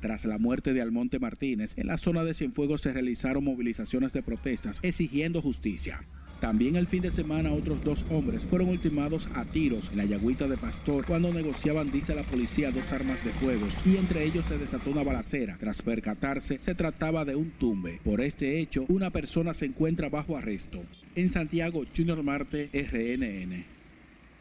[0.00, 4.22] Tras la muerte de Almonte Martínez, en la zona de Cienfuegos se realizaron movilizaciones de
[4.22, 6.06] protestas exigiendo justicia.
[6.40, 10.46] También el fin de semana otros dos hombres fueron ultimados a tiros en la Yagüita
[10.46, 14.58] de Pastor cuando negociaban, dice la policía, dos armas de fuego y entre ellos se
[14.58, 15.56] desató una balacera.
[15.58, 18.00] Tras percatarse, se trataba de un tumbe.
[18.04, 20.82] Por este hecho, una persona se encuentra bajo arresto.
[21.14, 23.64] En Santiago, Junior Marte, RNN.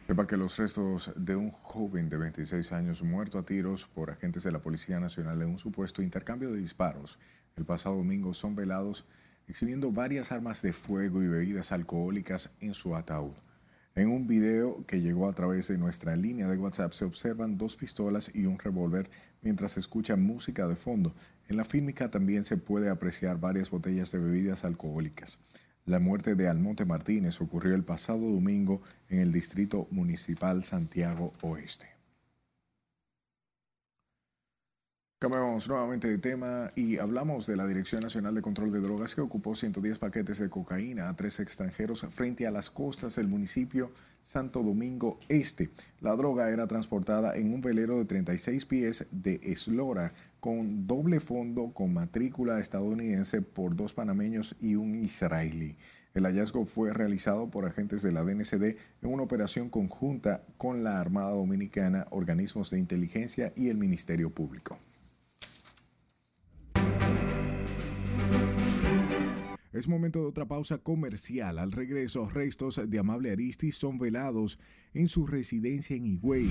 [0.08, 4.44] Sepa que los restos de un joven de 26 años muerto a tiros por agentes
[4.44, 7.18] de la Policía Nacional en un supuesto intercambio de disparos
[7.56, 9.06] el pasado domingo son velados
[9.48, 13.34] exhibiendo varias armas de fuego y bebidas alcohólicas en su ataúd.
[13.96, 17.78] En un video que llegó a través de nuestra línea de WhatsApp se observan dos
[17.78, 19.10] pistolas y un revólver
[19.42, 21.16] mientras se escucha música de fondo.
[21.48, 25.40] En la fílmica también se puede apreciar varias botellas de bebidas alcohólicas.
[25.86, 31.95] La muerte de Almonte Martínez ocurrió el pasado domingo en el Distrito Municipal Santiago Oeste.
[35.26, 39.22] Cambiamos nuevamente de tema y hablamos de la Dirección Nacional de Control de Drogas que
[39.22, 43.90] ocupó 110 paquetes de cocaína a tres extranjeros frente a las costas del municipio
[44.22, 45.72] Santo Domingo Este.
[46.00, 51.72] La droga era transportada en un velero de 36 pies de eslora con doble fondo
[51.74, 55.76] con matrícula estadounidense por dos panameños y un israelí.
[56.14, 61.00] El hallazgo fue realizado por agentes de la DNCD en una operación conjunta con la
[61.00, 64.78] Armada Dominicana, organismos de inteligencia y el Ministerio Público.
[69.76, 71.60] Es momento de otra pausa comercial.
[71.60, 74.58] Al regreso, restos de Amable Aristis son velados
[74.94, 76.50] en su residencia en Higüey.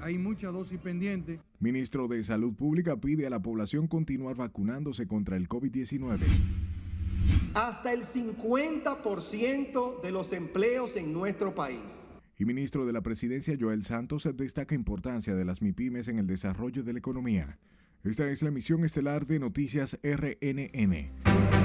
[0.00, 1.40] Hay mucha dosis pendiente.
[1.58, 6.20] Ministro de Salud Pública pide a la población continuar vacunándose contra el COVID-19.
[7.54, 12.06] Hasta el 50% de los empleos en nuestro país.
[12.38, 16.84] Y ministro de la Presidencia Joel Santos destaca importancia de las MIPIMES en el desarrollo
[16.84, 17.58] de la economía.
[18.04, 21.59] Esta es la emisión estelar de Noticias RNN.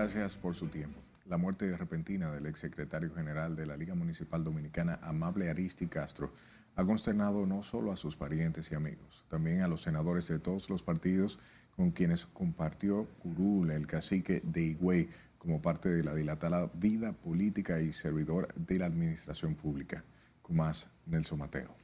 [0.00, 0.98] Gracias por su tiempo.
[1.26, 6.32] La muerte repentina del exsecretario general de la Liga Municipal Dominicana, Amable Aristi Castro,
[6.74, 10.70] ha consternado no solo a sus parientes y amigos, también a los senadores de todos
[10.70, 11.38] los partidos
[11.76, 17.78] con quienes compartió Curul, el cacique de Higüey, como parte de la dilatada vida política
[17.82, 20.02] y servidor de la administración pública.
[20.40, 21.76] Con más, Nelson Mateo.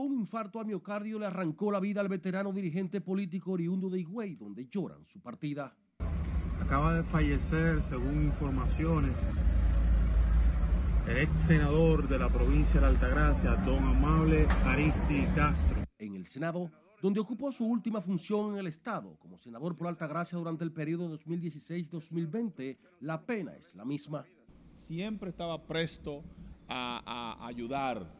[0.00, 4.36] Un infarto al miocardio le arrancó la vida al veterano dirigente político oriundo de Higüey,
[4.36, 5.74] donde lloran su partida.
[6.60, 9.16] Acaba de fallecer, según informaciones,
[11.08, 15.82] el ex senador de la provincia de Altagracia, don Amable Aristi Castro.
[15.98, 16.70] En el Senado,
[17.02, 21.18] donde ocupó su última función en el Estado como senador por Altagracia durante el periodo
[21.18, 24.24] 2016-2020, la pena es la misma.
[24.76, 26.22] Siempre estaba presto
[26.68, 27.02] a,
[27.40, 28.17] a ayudar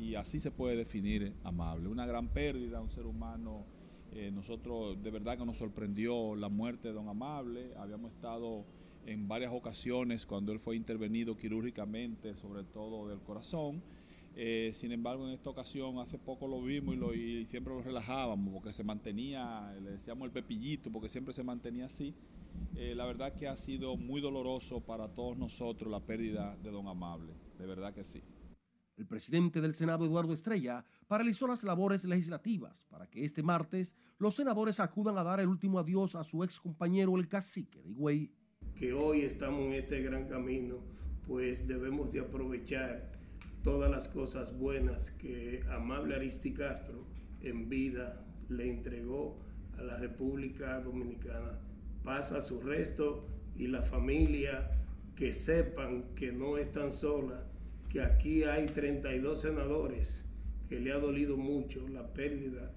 [0.00, 1.88] y así se puede definir amable.
[1.88, 3.66] Una gran pérdida, un ser humano.
[4.12, 7.74] Eh, nosotros de verdad que nos sorprendió la muerte de don Amable.
[7.76, 8.64] Habíamos estado
[9.04, 13.82] en varias ocasiones cuando él fue intervenido quirúrgicamente, sobre todo del corazón.
[14.36, 18.72] Eh, sin embargo, en esta ocasión, hace poco lo vimos y, siempre lo relajábamos porque
[18.72, 22.14] se mantenía, le decíamos el pepillito, porque siempre se mantenía así.
[22.74, 26.88] Eh, la verdad que ha sido muy doloroso para todos nosotros la pérdida de don
[26.88, 28.22] Amable, de verdad que sí.
[29.00, 34.34] El presidente del Senado, Eduardo Estrella, paralizó las labores legislativas para que este martes los
[34.34, 38.30] senadores acudan a dar el último adiós a su ex compañero, el cacique de Higüey.
[38.74, 40.80] Que hoy estamos en este gran camino,
[41.26, 43.10] pues debemos de aprovechar
[43.64, 47.06] todas las cosas buenas que Amable Aristi Castro
[47.40, 49.38] en vida le entregó
[49.78, 51.58] a la República Dominicana.
[52.04, 54.70] Pasa su resto y la familia
[55.16, 57.49] que sepan que no están solas
[57.90, 60.24] que aquí hay 32 senadores
[60.68, 62.72] que le ha dolido mucho la pérdida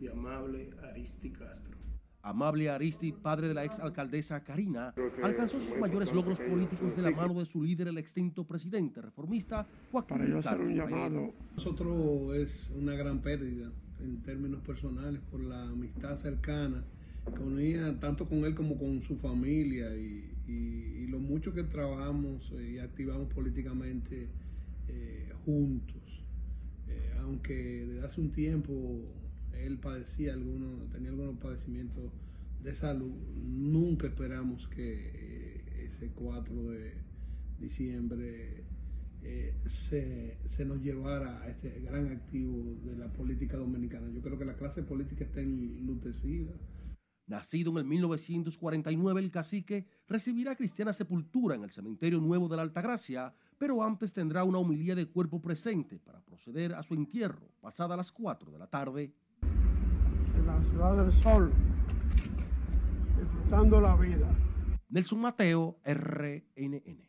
[0.00, 1.76] de Amable Aristi Castro.
[2.22, 7.12] Amable Aristi, padre de la ex alcaldesa Karina, alcanzó sus mayores logros políticos de la
[7.12, 11.32] mano de su líder, el extinto presidente reformista Joaquín Para yo hacer un llamado.
[11.54, 16.82] Nosotros es una gran pérdida en términos personales por la amistad cercana
[17.32, 21.62] que unía tanto con él como con su familia y, y, y lo mucho que
[21.62, 24.28] trabajamos y activamos políticamente
[24.88, 26.24] eh, juntos.
[26.88, 29.02] Eh, aunque desde hace un tiempo
[29.54, 32.12] él padecía algunos, tenía algunos padecimientos
[32.62, 33.12] de salud,
[33.44, 36.94] nunca esperamos que eh, ese 4 de
[37.60, 38.64] diciembre
[39.66, 44.08] se, se, nos llevara a este gran activo de la política dominicana.
[44.14, 46.52] Yo creo que la clase política está enlutecida.
[47.26, 52.62] Nacido en el 1949, el cacique recibirá cristiana sepultura en el Cementerio Nuevo de la
[52.62, 57.96] Altagracia, pero antes tendrá una homilía de cuerpo presente para proceder a su entierro, pasada
[57.96, 59.12] las 4 de la tarde.
[59.42, 61.52] En la ciudad del sol,
[63.18, 64.28] disfrutando la vida.
[64.88, 67.06] Nelson Mateo, RNN.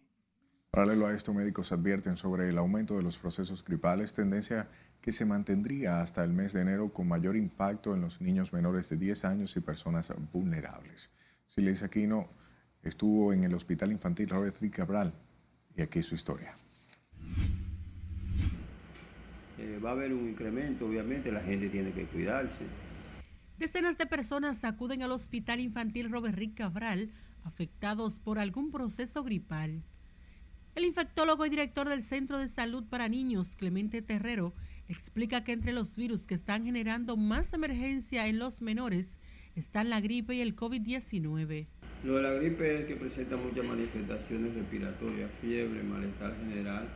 [0.71, 4.67] Paralelo a esto, médicos advierten sobre el aumento de los procesos gripales, tendencia
[5.07, 8.89] que se mantendría hasta el mes de enero con mayor impacto en los niños menores
[8.89, 11.09] de 10 años y personas vulnerables.
[11.47, 12.27] Silesia Aquino
[12.83, 15.13] estuvo en el Hospital Infantil Robert Rick Cabral
[15.77, 16.51] y aquí su historia.
[19.57, 22.65] Eh, va a haber un incremento, obviamente la gente tiene que cuidarse.
[23.57, 27.11] Decenas de personas acuden al Hospital Infantil Robert Rick Cabral
[27.45, 29.83] afectados por algún proceso gripal.
[30.75, 34.53] El infectólogo y director del Centro de Salud para Niños, Clemente Terrero,
[34.87, 39.17] explica que entre los virus que están generando más emergencia en los menores
[39.55, 41.67] están la gripe y el COVID-19.
[42.03, 46.87] Lo de la gripe es que presenta muchas manifestaciones respiratorias, fiebre, malestar general,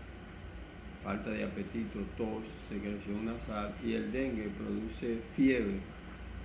[1.03, 5.79] falta de apetito, tos, secreción nasal y el dengue produce fiebre,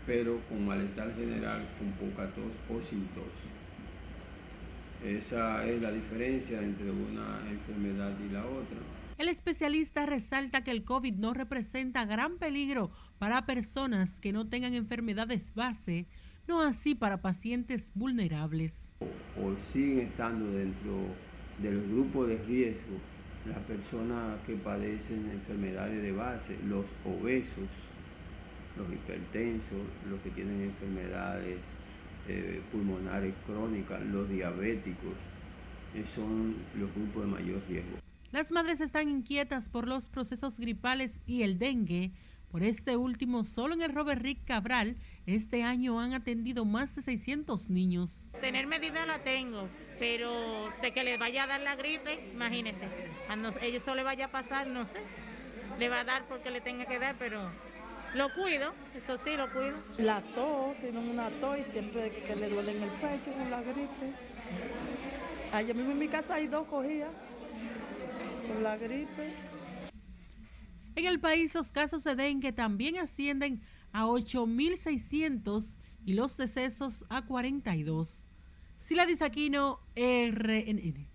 [0.06, 3.24] pero con malestar general, con poca tos o sin tos.
[5.04, 8.95] Esa es la diferencia entre una enfermedad y la otra.
[9.18, 14.74] El especialista resalta que el COVID no representa gran peligro para personas que no tengan
[14.74, 16.06] enfermedades base,
[16.46, 18.92] no así para pacientes vulnerables.
[19.42, 20.92] O siguen estando dentro
[21.62, 22.98] de los grupos de riesgo
[23.46, 27.70] las personas que padecen enfermedades de base, los obesos,
[28.76, 31.58] los hipertensos, los que tienen enfermedades
[32.28, 35.14] eh, pulmonares crónicas, los diabéticos,
[35.94, 38.05] eh, son los grupos de mayor riesgo.
[38.36, 42.12] Las madres están inquietas por los procesos gripales y el dengue.
[42.50, 47.00] Por este último, solo en el Robert Rick Cabral, este año han atendido más de
[47.00, 48.28] 600 niños.
[48.42, 52.86] Tener medida la tengo, pero de que le vaya a dar la gripe, imagínese.
[53.26, 54.98] Cuando ellos solo le vaya a pasar, no sé.
[55.78, 57.50] Le va a dar porque le tenga que dar, pero
[58.14, 59.78] lo cuido, eso sí, lo cuido.
[59.96, 63.50] La tos, tienen una tos y siempre que, que le duele en el pecho con
[63.50, 64.12] la gripe.
[65.52, 67.14] Allá mismo en mi casa hay dos cogidas
[68.46, 69.34] con la gripe.
[70.94, 73.60] En el país los casos de dengue también ascienden
[73.92, 78.26] a 8.600 y los decesos a 42.
[78.76, 81.08] Sila Aquino, RNN.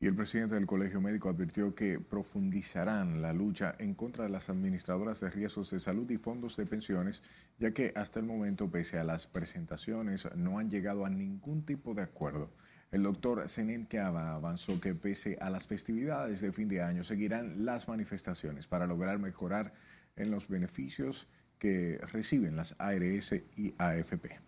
[0.00, 4.50] Y el presidente del Colegio Médico advirtió que profundizarán la lucha en contra de las
[4.50, 7.22] administradoras de riesgos de salud y fondos de pensiones,
[7.58, 11.94] ya que hasta el momento, pese a las presentaciones, no han llegado a ningún tipo
[11.94, 12.50] de acuerdo.
[12.94, 17.64] El doctor Senen Cava avanzó que pese a las festividades de fin de año, seguirán
[17.64, 19.72] las manifestaciones para lograr mejorar
[20.14, 21.26] en los beneficios
[21.58, 24.38] que reciben las ARS y AFP.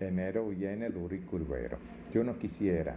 [0.00, 1.78] Enero viene duro y curvero.
[2.12, 2.96] Yo no quisiera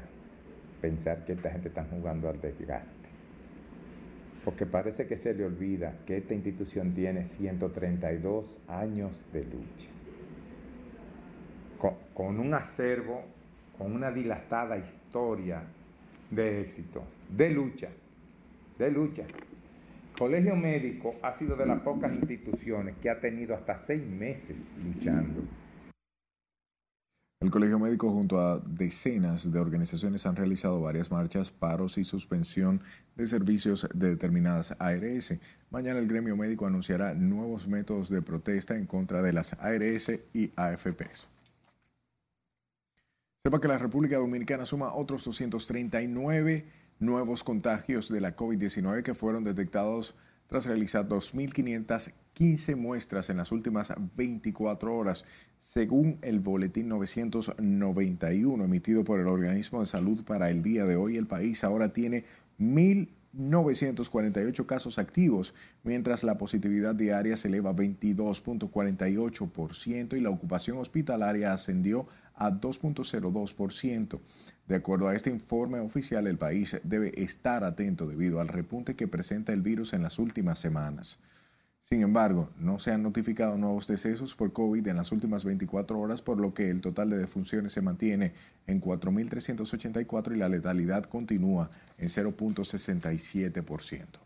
[0.82, 3.10] pensar que esta gente está jugando al desgaste.
[4.44, 9.92] Porque parece que se le olvida que esta institución tiene 132 años de lucha.
[12.16, 13.35] Con, un acervo,
[13.78, 15.64] con una dilatada historia
[16.32, 17.90] de éxitos, de lucha,
[18.78, 19.24] de lucha.
[19.24, 24.72] El Colegio Médico ha sido de las pocas instituciones que ha tenido hasta seis meses
[24.84, 25.42] luchando
[27.46, 32.82] el Colegio Médico junto a decenas de organizaciones han realizado varias marchas, paros y suspensión
[33.16, 35.38] de servicios de determinadas ARS.
[35.70, 40.54] Mañana el gremio médico anunciará nuevos métodos de protesta en contra de las ARS y
[40.56, 41.35] AFPs.
[43.46, 46.66] Sepa que la República Dominicana suma otros 239
[46.98, 50.16] nuevos contagios de la COVID-19 que fueron detectados
[50.48, 55.26] tras realizar 2.515 muestras en las últimas 24 horas.
[55.62, 61.16] Según el boletín 991 emitido por el Organismo de Salud para el día de hoy,
[61.16, 62.26] el país ahora tiene
[62.60, 71.54] 1.948 casos activos, mientras la positividad diaria se eleva a 22.48% y la ocupación hospitalaria
[71.54, 74.20] ascendió a 2.02%.
[74.68, 79.08] De acuerdo a este informe oficial, el país debe estar atento debido al repunte que
[79.08, 81.20] presenta el virus en las últimas semanas.
[81.84, 86.24] Sin embargo, no se han notificado nuevos decesos por COVID en las últimas 24 horas,
[86.24, 88.34] por lo que el total de defunciones se mantiene
[88.66, 91.70] en 4.384 y la letalidad continúa
[92.00, 94.25] en 0.67%.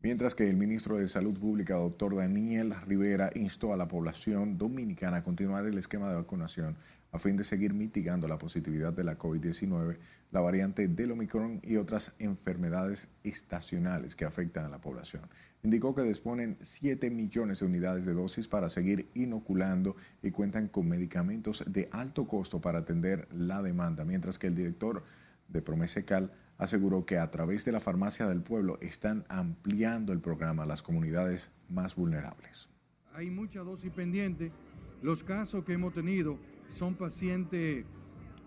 [0.00, 5.16] Mientras que el ministro de Salud Pública, doctor Daniel Rivera, instó a la población dominicana
[5.16, 6.76] a continuar el esquema de vacunación
[7.10, 9.96] a fin de seguir mitigando la positividad de la COVID-19,
[10.30, 15.22] la variante del Omicron y otras enfermedades estacionales que afectan a la población.
[15.64, 20.88] Indicó que disponen 7 millones de unidades de dosis para seguir inoculando y cuentan con
[20.88, 25.02] medicamentos de alto costo para atender la demanda, mientras que el director
[25.48, 30.64] de Promesecal aseguró que a través de la farmacia del pueblo están ampliando el programa
[30.64, 32.68] a las comunidades más vulnerables.
[33.14, 34.52] Hay mucha dosis pendiente.
[35.00, 36.36] Los casos que hemos tenido
[36.68, 37.84] son pacientes,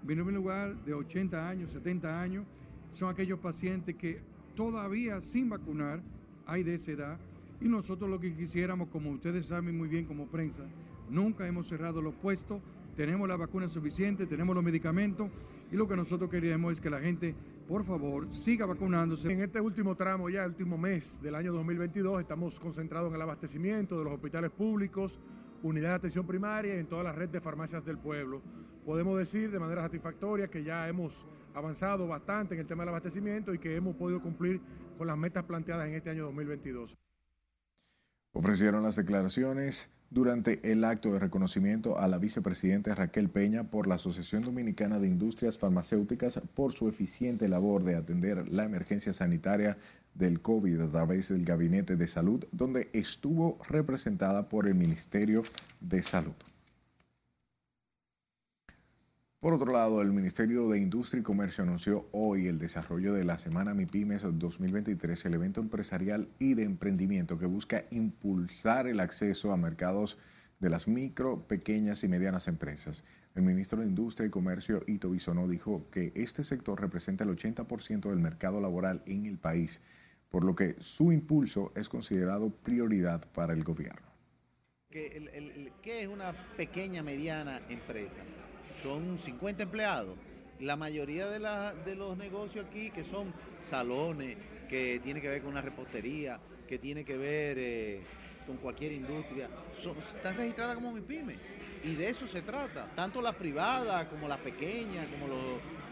[0.01, 2.45] en primer lugar, de 80 años, 70 años,
[2.91, 4.21] son aquellos pacientes que
[4.55, 6.01] todavía sin vacunar
[6.45, 7.19] hay de esa edad.
[7.61, 10.63] Y nosotros lo que quisiéramos, como ustedes saben muy bien como prensa,
[11.09, 12.61] nunca hemos cerrado los puestos,
[12.95, 15.29] tenemos la vacuna suficiente, tenemos los medicamentos
[15.71, 17.33] y lo que nosotros queríamos es que la gente,
[17.67, 19.31] por favor, siga vacunándose.
[19.31, 23.21] En este último tramo, ya el último mes del año 2022, estamos concentrados en el
[23.21, 25.19] abastecimiento de los hospitales públicos,
[25.63, 28.41] unidad de atención primaria y en toda la red de farmacias del pueblo.
[28.85, 33.53] Podemos decir de manera satisfactoria que ya hemos avanzado bastante en el tema del abastecimiento
[33.53, 34.59] y que hemos podido cumplir
[34.97, 36.97] con las metas planteadas en este año 2022.
[38.33, 43.95] Ofrecieron las declaraciones durante el acto de reconocimiento a la vicepresidenta Raquel Peña por la
[43.95, 49.77] Asociación Dominicana de Industrias Farmacéuticas por su eficiente labor de atender la emergencia sanitaria
[50.13, 55.43] del COVID a través del Gabinete de Salud, donde estuvo representada por el Ministerio
[55.79, 56.35] de Salud.
[59.41, 63.39] Por otro lado, el Ministerio de Industria y Comercio anunció hoy el desarrollo de la
[63.39, 69.57] Semana MIPIMES 2023, el evento empresarial y de emprendimiento que busca impulsar el acceso a
[69.57, 70.19] mercados
[70.59, 73.03] de las micro, pequeñas y medianas empresas.
[73.33, 78.11] El ministro de Industria y Comercio, Ito Bisonó, dijo que este sector representa el 80%
[78.11, 79.81] del mercado laboral en el país
[80.29, 84.07] por lo que su impulso es considerado prioridad para el gobierno.
[84.91, 85.19] ¿Qué,
[85.83, 88.21] es una pequeña, mediana empresa?
[88.81, 90.15] Son 50 empleados.
[90.59, 94.37] La mayoría de, los negocios aquí, que son salones,
[94.69, 98.01] que tiene que ver con una repostería, que tiene que ver eh,
[98.45, 99.49] con cualquier industria,
[100.15, 101.35] están registradas como MIPYME.
[101.83, 105.27] Y de eso se trata, tanto la privada como la pequeña, como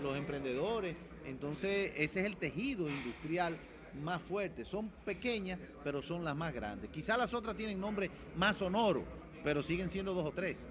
[0.03, 0.95] los emprendedores.
[1.25, 3.57] Entonces, ese es el tejido industrial
[4.03, 4.67] más fuertes.
[4.67, 6.91] Son pequeñas, pero son las más grandes.
[6.91, 9.03] Quizás las otras tienen nombre más sonoro,
[9.43, 10.65] pero siguen siendo dos o tres.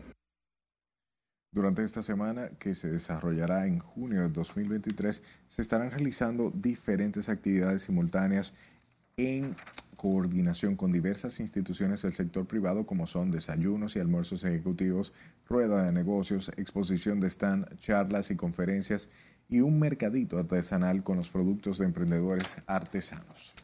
[1.50, 7.82] Durante esta semana, que se desarrollará en junio de 2023, se estarán realizando diferentes actividades
[7.82, 8.52] simultáneas
[9.16, 9.56] en
[9.96, 15.12] coordinación con diversas instituciones del sector privado como son desayunos y almuerzos ejecutivos,
[15.48, 19.08] rueda de negocios, exposición de stand, charlas y conferencias
[19.48, 23.54] y un mercadito artesanal con los productos de emprendedores artesanos.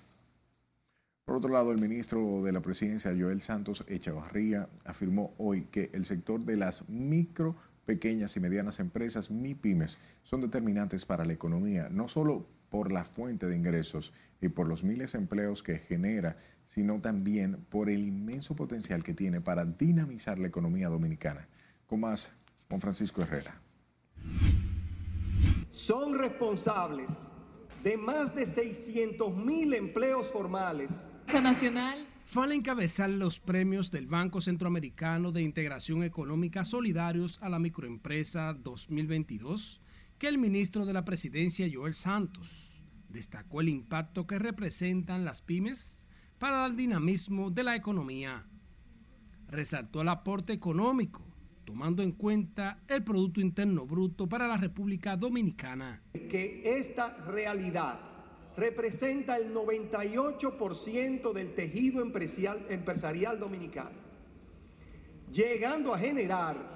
[1.24, 6.04] Por otro lado, el ministro de la Presidencia, Joel Santos Echavarría, afirmó hoy que el
[6.04, 12.08] sector de las micro, pequeñas y medianas empresas, MIPIMES, son determinantes para la economía, no
[12.08, 17.00] solo por la fuente de ingresos y por los miles de empleos que genera, sino
[17.00, 21.46] también por el inmenso potencial que tiene para dinamizar la economía dominicana.
[21.86, 22.32] Con más,
[22.68, 23.60] Juan Francisco Herrera.
[25.70, 27.30] Son responsables
[27.82, 31.08] de más de 600 mil empleos formales
[31.42, 32.06] Nacional.
[32.36, 39.80] Al encabezar los premios del Banco Centroamericano de Integración Económica Solidarios a la Microempresa 2022
[40.18, 42.70] que el ministro de la Presidencia, Joel Santos,
[43.08, 46.02] destacó el impacto que representan las pymes
[46.38, 48.44] para el dinamismo de la economía.
[49.48, 51.22] Resaltó el aporte económico,
[51.64, 56.02] tomando en cuenta el Producto Interno Bruto para la República Dominicana.
[56.12, 58.13] Que esta realidad
[58.56, 63.98] representa el 98% del tejido empresarial, dominicano,
[65.32, 66.74] llegando a generar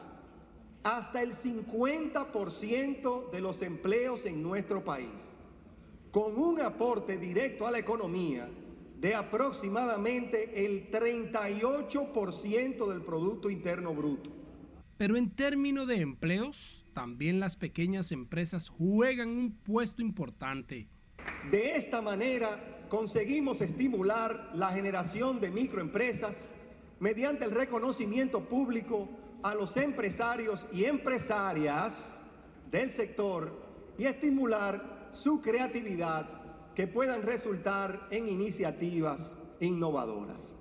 [0.83, 5.37] hasta el 50% de los empleos en nuestro país,
[6.11, 8.49] con un aporte directo a la economía
[8.99, 14.31] de aproximadamente el 38% del Producto Interno Bruto.
[14.97, 20.89] Pero en términos de empleos, también las pequeñas empresas juegan un puesto importante
[21.51, 26.53] de esta manera conseguimos estimular la generación de microempresas
[27.01, 29.09] mediante el reconocimiento público
[29.43, 32.23] a los empresarios y empresarias
[32.71, 36.29] del sector y estimular su creatividad
[36.75, 40.55] que puedan resultar en iniciativas innovadoras.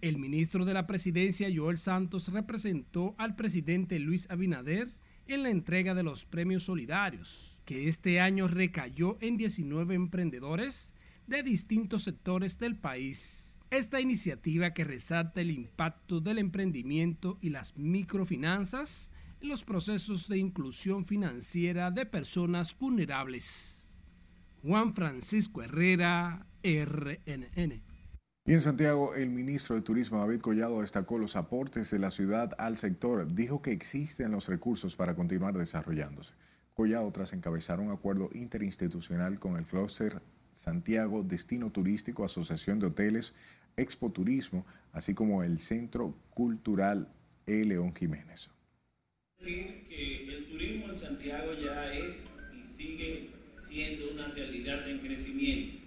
[0.00, 4.94] El ministro de la Presidencia, Joel Santos, representó al presidente Luis Abinader
[5.26, 10.92] en la entrega de los premios solidarios que este año recayó en 19 emprendedores
[11.28, 13.54] de distintos sectores del país.
[13.70, 20.38] Esta iniciativa que resalta el impacto del emprendimiento y las microfinanzas en los procesos de
[20.38, 23.86] inclusión financiera de personas vulnerables.
[24.64, 27.84] Juan Francisco Herrera, RNN.
[28.46, 32.50] Y en Santiago, el ministro de Turismo David Collado destacó los aportes de la ciudad
[32.58, 33.32] al sector.
[33.32, 36.34] Dijo que existen los recursos para continuar desarrollándose.
[36.80, 43.34] Collado tras encabezar un acuerdo interinstitucional con el Cluster Santiago Destino Turístico, Asociación de Hoteles,
[43.76, 44.64] Expo Turismo,
[44.94, 47.06] así como el Centro Cultural
[47.46, 47.66] E.
[47.66, 48.48] León Jiménez.
[49.40, 53.28] Decir que el turismo en Santiago ya es y sigue
[53.68, 55.82] siendo una realidad en crecimiento.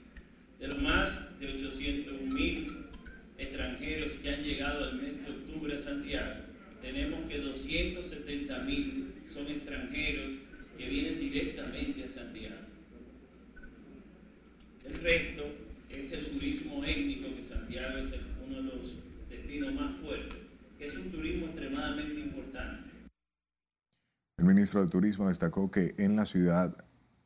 [0.59, 2.85] De los más de 800 mil
[3.39, 6.35] extranjeros que han llegado al mes de octubre a Santiago,
[6.83, 10.29] tenemos que 270 mil son extranjeros
[10.83, 12.55] que vienen directamente a Santiago.
[14.85, 15.43] El resto
[15.89, 18.13] es el turismo étnico, que Santiago es
[18.45, 18.97] uno de los
[19.29, 20.39] destinos más fuertes,
[20.77, 22.89] que es un turismo extremadamente importante.
[24.37, 26.75] El ministro de Turismo destacó que en la ciudad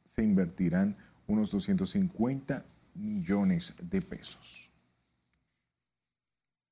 [0.06, 0.96] se invertirán
[1.26, 4.70] unos 250 millones de pesos.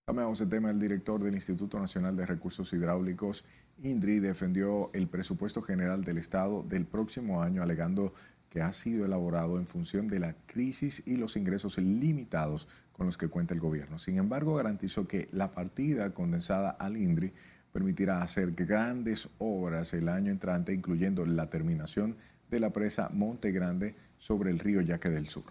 [0.06, 0.70] Cambiamos el tema.
[0.70, 3.44] El director del Instituto Nacional de Recursos Hidráulicos
[3.82, 8.14] INDRI defendió el presupuesto general del Estado del próximo año, alegando
[8.50, 13.18] que ha sido elaborado en función de la crisis y los ingresos limitados con los
[13.18, 14.00] que cuenta el gobierno.
[14.00, 17.34] Sin embargo, garantizó que la partida condensada al INDRI
[17.74, 22.16] permitirá hacer grandes obras el año entrante, incluyendo la terminación
[22.50, 25.44] de la presa Monte Grande sobre el río Yaque del Sur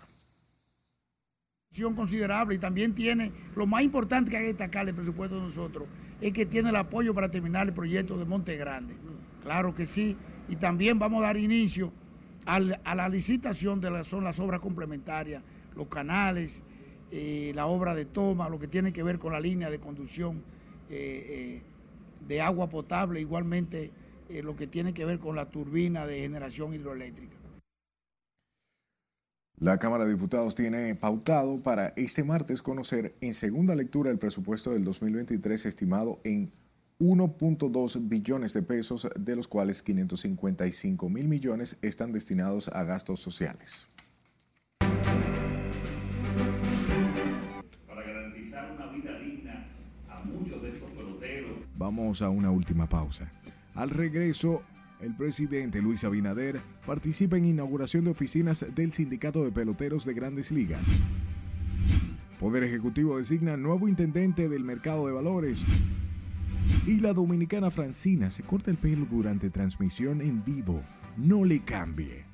[1.95, 5.89] considerable y también tiene, lo más importante que hay que destacar el presupuesto de nosotros,
[6.21, 8.95] es que tiene el apoyo para terminar el proyecto de Monte Grande.
[9.43, 10.17] Claro que sí,
[10.49, 11.93] y también vamos a dar inicio
[12.47, 15.43] a la licitación de las, son las obras complementarias,
[15.75, 16.63] los canales,
[17.11, 20.43] eh, la obra de toma, lo que tiene que ver con la línea de conducción
[20.91, 21.63] eh, eh,
[22.27, 23.93] de agua potable, igualmente
[24.43, 27.37] lo que tiene que ver con la turbina de generación hidroeléctrica.
[29.61, 34.73] La Cámara de Diputados tiene pautado para este martes conocer en segunda lectura el presupuesto
[34.73, 36.51] del 2023 estimado en
[36.99, 43.87] 1.2 billones de pesos, de los cuales 555 mil millones están destinados a gastos sociales.
[47.87, 49.69] Para garantizar una vida digna
[50.11, 51.59] a muchos de estos peloteros.
[51.77, 53.31] Vamos a una última pausa.
[53.77, 54.63] Al regreso,
[55.01, 60.51] el presidente Luis Abinader participa en inauguración de oficinas del Sindicato de Peloteros de Grandes
[60.51, 60.81] Ligas.
[62.41, 65.61] Poder Ejecutivo designa nuevo intendente del mercado de valores.
[66.87, 70.81] Y la dominicana Francina se corta el pelo durante transmisión en vivo.
[71.17, 72.34] No le cambie.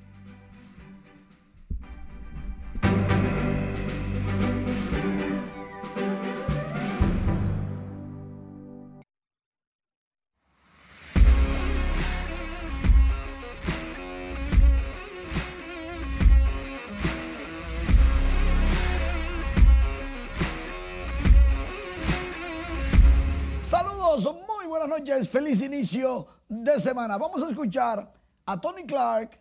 [25.01, 27.17] Noches, feliz inicio de semana.
[27.17, 28.13] Vamos a escuchar
[28.45, 29.31] a Tony Clark,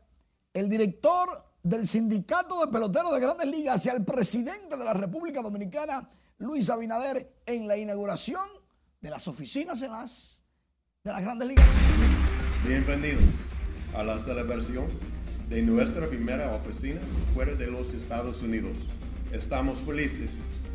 [0.55, 5.43] el director del Sindicato de Peloteros de Grandes Ligas, y al presidente de la República
[5.43, 6.09] Dominicana,
[6.39, 8.41] Luis Abinader, en la inauguración
[9.03, 10.41] de las oficinas en las,
[11.05, 11.67] de las Grandes Ligas.
[12.67, 13.23] Bienvenidos
[13.95, 14.87] a la celebración
[15.51, 17.01] de nuestra primera oficina
[17.35, 18.79] fuera de los Estados Unidos.
[19.31, 20.31] Estamos felices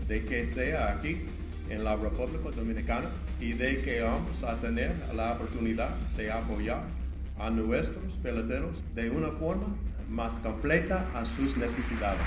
[0.07, 1.25] de que sea aquí
[1.69, 3.09] en la República Dominicana
[3.39, 6.83] y de que vamos a tener la oportunidad de apoyar
[7.39, 9.67] a nuestros peloteros de una forma
[10.09, 12.21] más completa a sus necesidades.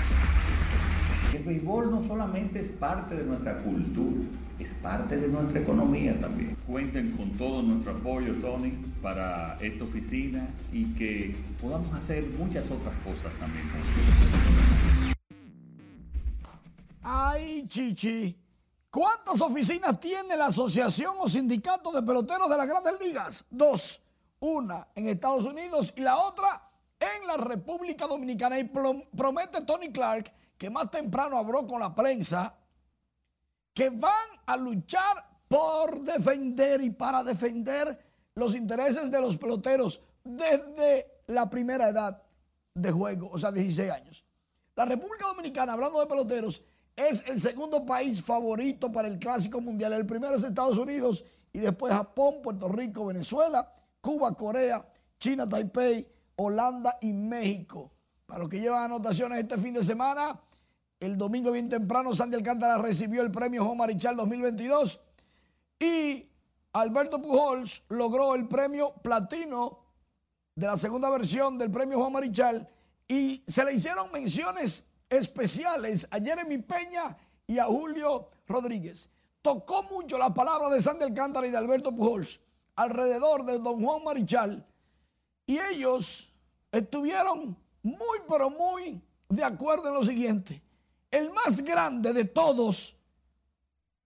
[1.33, 4.21] El béisbol no solamente es parte de nuestra cultura,
[4.59, 6.55] es parte de nuestra economía también.
[6.65, 12.95] Cuenten con todo nuestro apoyo, Tony, para esta oficina y que podamos hacer muchas otras
[13.03, 13.65] cosas también.
[17.03, 18.38] Ay, chichi.
[18.89, 23.45] ¿Cuántas oficinas tiene la Asociación o Sindicato de Peloteros de las Grandes Ligas?
[23.49, 24.01] Dos.
[24.39, 28.57] Una en Estados Unidos y la otra en la República Dominicana.
[28.57, 32.55] Y prom- promete Tony Clark, que más temprano habló con la prensa,
[33.73, 34.13] que van
[34.45, 41.89] a luchar por defender y para defender los intereses de los peloteros desde la primera
[41.89, 42.21] edad
[42.73, 44.23] de juego, o sea, 16 años.
[44.75, 46.63] La República Dominicana, hablando de peloteros,
[47.07, 49.93] es el segundo país favorito para el Clásico Mundial.
[49.93, 51.23] El primero es Estados Unidos
[51.53, 53.71] y después Japón, Puerto Rico, Venezuela,
[54.01, 54.85] Cuba, Corea,
[55.17, 57.91] China, Taipei, Holanda y México.
[58.25, 60.39] Para los que llevan anotaciones este fin de semana,
[60.99, 64.99] el domingo bien temprano Sandy Alcántara recibió el premio Juan Marichal 2022
[65.79, 66.27] y
[66.73, 69.79] Alberto Pujols logró el premio platino
[70.53, 72.67] de la segunda versión del premio Juan Marichal
[73.07, 79.09] y se le hicieron menciones especiales a Jeremy Peña y a Julio Rodríguez.
[79.41, 82.39] Tocó mucho la palabra de Sandy Alcántara y de Alberto Pujols
[82.75, 84.65] alrededor de don Juan Marichal
[85.45, 86.31] y ellos
[86.71, 90.61] estuvieron muy pero muy de acuerdo en lo siguiente.
[91.11, 92.95] El más grande de todos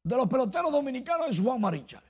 [0.04, 2.04] de los peloteros dominicanos es Juan Marichal.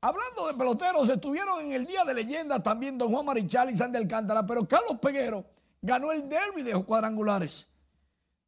[0.00, 3.96] Hablando de peloteros, estuvieron en el Día de Leyenda también don Juan Marichal y Sandy
[3.96, 5.46] Alcántara, pero Carlos Peguero
[5.80, 7.66] ganó el derby de cuadrangulares.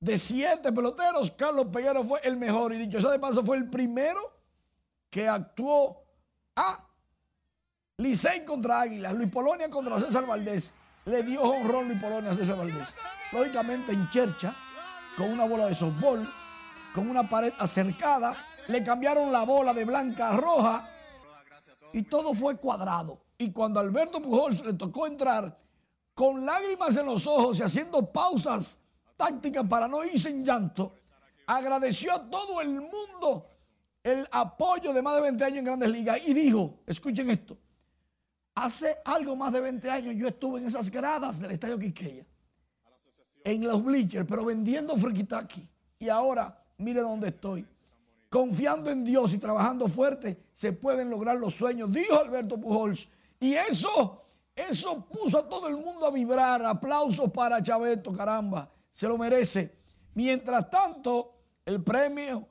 [0.01, 3.70] De siete peloteros, Carlos Peguero fue el mejor y dicho sea de paso fue el
[3.70, 4.38] primero
[5.09, 6.05] que actuó
[6.55, 6.86] a
[7.97, 10.72] Licey contra Águilas, Luis Polonia contra César Valdés.
[11.07, 12.94] Le dio honrón Luis Polonia a César Valdés.
[13.32, 14.55] Lógicamente en Chercha,
[15.16, 16.28] con una bola de softball,
[16.94, 18.36] con una pared acercada,
[18.68, 20.90] le cambiaron la bola de blanca a roja
[21.92, 23.22] y todo fue cuadrado.
[23.38, 25.59] Y cuando Alberto Pujols le tocó entrar
[26.14, 28.80] con lágrimas en los ojos y haciendo pausas
[29.17, 30.95] tácticas para no irse en llanto,
[31.47, 33.51] agradeció a todo el mundo
[34.03, 37.57] el apoyo de más de 20 años en Grandes Ligas y dijo, escuchen esto,
[38.55, 42.25] hace algo más de 20 años yo estuve en esas gradas del Estadio Quiqueya,
[43.45, 45.69] en los bleachers, pero vendiendo frikitaki.
[45.99, 47.67] Y ahora, mire dónde estoy.
[48.29, 53.09] Confiando en Dios y trabajando fuerte, se pueden lograr los sueños, dijo Alberto Pujols.
[53.39, 56.64] Y eso, eso puso a todo el mundo a vibrar.
[56.64, 59.76] Aplausos para Chaveto, caramba, se lo merece.
[60.14, 61.34] Mientras tanto,
[61.66, 62.49] el premio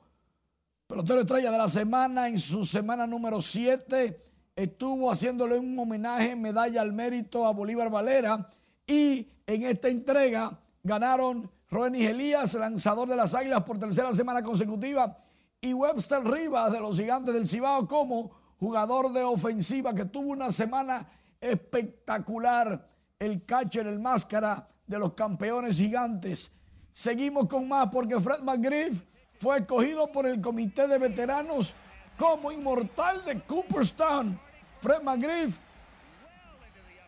[0.86, 4.24] Pelotero Estrella de la Semana, en su semana número 7,
[4.54, 8.48] estuvo haciéndole un homenaje, medalla al mérito a Bolívar Valera.
[8.86, 15.18] Y en esta entrega ganaron Roenis Elías, lanzador de las Águilas por tercera semana consecutiva,
[15.60, 18.30] y Webster Rivas de los Gigantes del Cibao como
[18.60, 21.08] jugador de ofensiva que tuvo una semana
[21.40, 22.88] espectacular.
[23.18, 26.50] El catcher, el máscara de los campeones gigantes.
[26.92, 29.02] Seguimos con más porque Fred McGriff
[29.34, 31.74] fue escogido por el comité de veteranos
[32.16, 34.38] como inmortal de Cooperstown.
[34.80, 35.58] Fred McGriff,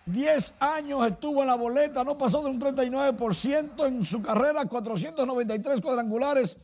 [0.06, 5.80] 10 años estuvo en la boleta, no pasó de un 39% en su carrera, 493
[5.80, 6.56] cuadrangulares,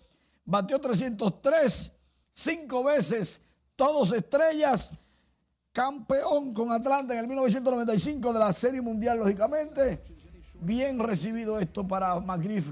[0.44, 1.92] batió 303,
[2.32, 3.40] cinco veces,
[3.76, 4.92] todos estrellas,
[5.72, 10.13] campeón con Atlanta en el 1995 de la Serie Mundial, lógicamente.
[10.64, 12.70] Bien recibido esto para McGriff,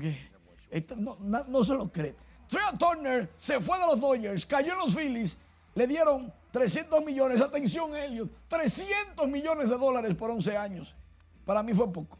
[1.49, 2.16] no se lo cree.
[2.49, 5.36] Trey Turner se fue de los Dodgers, cayó en los Phillies,
[5.74, 10.97] le dieron 300 millones, atención Elliot, 300 millones de dólares por 11 años.
[11.45, 12.18] Para mí fue poco,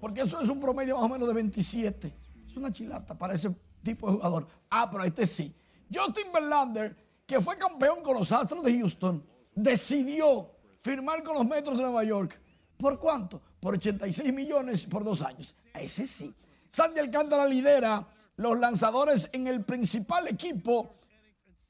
[0.00, 2.14] porque eso es un promedio más o menos de 27.
[2.46, 4.46] Es una chilata para ese tipo de jugador.
[4.70, 5.54] Ah, pero este sí.
[5.92, 6.96] Justin Verlander,
[7.26, 9.22] que fue campeón con los Astros de Houston,
[9.54, 10.50] decidió
[10.80, 12.40] firmar con los Metros de Nueva York.
[12.78, 13.42] ¿Por cuánto?
[13.60, 15.54] Por 86 millones por dos años.
[15.74, 16.34] Ese sí.
[16.70, 18.06] Sandy Alcántara lidera
[18.36, 20.94] los lanzadores en el principal equipo,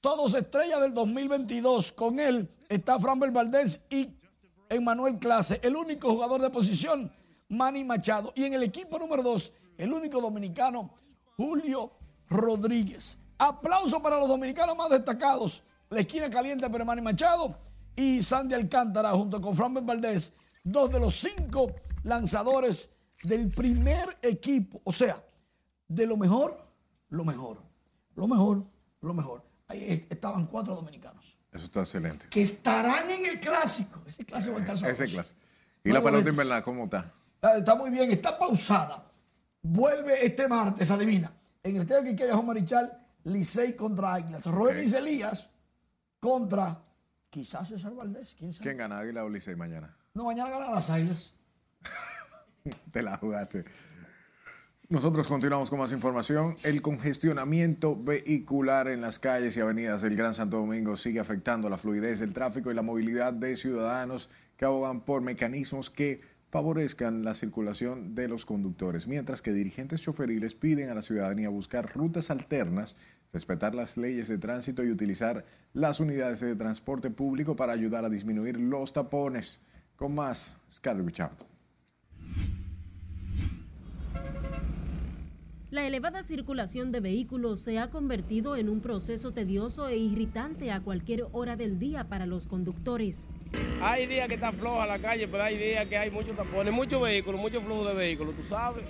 [0.00, 1.92] todos estrellas del 2022.
[1.92, 4.10] Con él está Framber Valdés y
[4.68, 7.12] Emmanuel Clase, el único jugador de posición,
[7.48, 8.32] Manny Machado.
[8.36, 10.94] Y en el equipo número dos, el único dominicano,
[11.36, 11.90] Julio
[12.28, 13.18] Rodríguez.
[13.36, 15.62] Aplauso para los dominicanos más destacados.
[15.88, 17.56] La esquina caliente para Manny Machado
[17.96, 20.30] y Sandy Alcántara junto con Framber Valdés,
[20.62, 21.72] dos de los cinco
[22.04, 22.88] lanzadores
[23.22, 24.80] del primer equipo.
[24.84, 25.22] O sea,
[25.88, 26.56] de lo mejor,
[27.10, 27.62] lo mejor.
[28.16, 28.64] Lo mejor,
[29.00, 29.44] lo mejor.
[29.68, 31.38] Ahí estaban cuatro dominicanos.
[31.52, 32.26] Eso está excelente.
[32.28, 34.00] Que estarán en el clásico.
[34.06, 35.02] Ese clásico va a estar sabroso.
[35.04, 35.40] Ese clásico.
[35.84, 37.12] ¿Y la pelota invernal cómo está?
[37.42, 39.10] Ah, Está muy bien, está pausada.
[39.62, 41.32] Vuelve este martes, adivina.
[41.62, 44.44] En el estadio Quiqueya Juan Marichal, Licey contra Águilas.
[44.46, 45.50] Roelis Elías
[46.18, 46.82] contra
[47.30, 48.34] quizás César Valdés.
[48.38, 48.64] ¿Quién sabe?
[48.64, 49.96] ¿Quién gana, Águila o Licey mañana?
[50.12, 51.34] No, mañana ganan las Águilas.
[52.92, 53.64] Te la jugaste.
[54.88, 56.56] Nosotros continuamos con más información.
[56.64, 61.78] El congestionamiento vehicular en las calles y avenidas del Gran Santo Domingo sigue afectando la
[61.78, 67.36] fluidez del tráfico y la movilidad de ciudadanos que abogan por mecanismos que favorezcan la
[67.36, 72.96] circulación de los conductores, mientras que dirigentes choferiles piden a la ciudadanía buscar rutas alternas,
[73.32, 78.10] respetar las leyes de tránsito y utilizar las unidades de transporte público para ayudar a
[78.10, 79.60] disminuir los tapones.
[80.00, 81.32] Con más, Scarlett Richard.
[85.70, 90.80] La elevada circulación de vehículos se ha convertido en un proceso tedioso e irritante a
[90.80, 93.28] cualquier hora del día para los conductores.
[93.82, 97.02] Hay días que está floja la calle, pero hay días que hay muchos tapones, muchos
[97.02, 98.84] vehículos, mucho flujo de vehículos, tú sabes.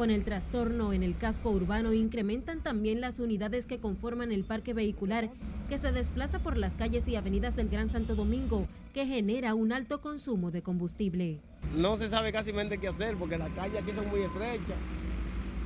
[0.00, 4.72] Con el trastorno en el casco urbano incrementan también las unidades que conforman el parque
[4.72, 5.28] vehicular
[5.68, 9.74] que se desplaza por las calles y avenidas del Gran Santo Domingo, que genera un
[9.74, 11.36] alto consumo de combustible.
[11.76, 14.78] No se sabe casi qué hacer porque las calles aquí son muy estrechas.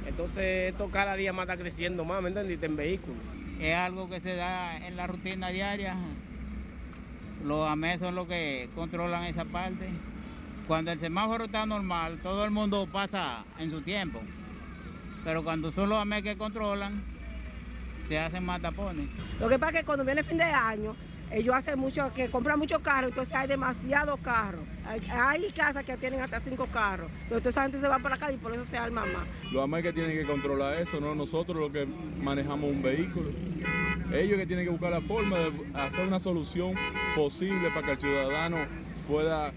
[0.05, 2.67] Entonces esto cada día más está creciendo más, ¿me entendiste?
[2.67, 3.23] En vehículos.
[3.61, 5.97] Es algo que se da en la rutina diaria.
[7.45, 9.91] Los AME son los que controlan esa parte.
[10.67, 14.21] Cuando el semáforo está normal, todo el mundo pasa en su tiempo.
[15.23, 17.03] Pero cuando son los AME que controlan,
[18.09, 19.09] se hacen más tapones.
[19.41, 20.95] Lo que pasa es que cuando viene el fin de año,
[21.31, 24.63] ellos hacen mucho, que compran muchos carros, entonces hay demasiados carros.
[24.87, 27.11] Hay, hay casas que tienen hasta cinco carros.
[27.25, 29.27] Entonces esa gente se va para acá y por eso se arma más.
[29.53, 31.87] Los AME que tienen que controlar eso, no nosotros los que
[32.23, 33.31] manejamos un vehículo.
[34.13, 36.75] Ellos que tienen que buscar la forma de hacer una solución
[37.17, 38.59] posible para que el ciudadano
[39.09, 39.53] pueda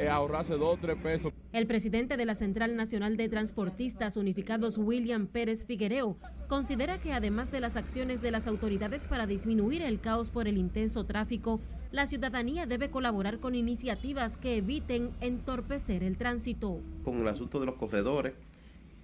[0.00, 1.32] eh, ahorrarse dos o tres pesos.
[1.52, 6.16] El presidente de la Central Nacional de Transportistas Unificados, William Pérez Figuereo,
[6.48, 10.58] considera que además de las acciones de las autoridades para disminuir el caos por el
[10.58, 11.60] intenso tráfico,
[11.92, 16.80] la ciudadanía debe colaborar con iniciativas que eviten entorpecer el tránsito.
[17.04, 18.32] con el asunto de los corredores,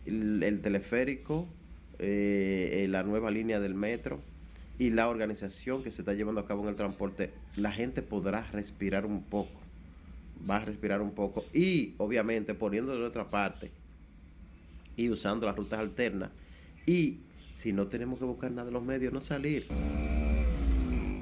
[0.06, 1.46] el, el teleférico,
[1.98, 4.20] eh, eh, la nueva línea del metro
[4.78, 8.42] y la organización que se está llevando a cabo en el transporte, la gente podrá
[8.52, 9.58] respirar un poco,
[10.48, 13.70] va a respirar un poco y obviamente poniendo de nuestra parte
[14.96, 16.30] y usando las rutas alternas
[16.86, 17.18] y
[17.50, 19.66] si no tenemos que buscar nada de los medios, no salir.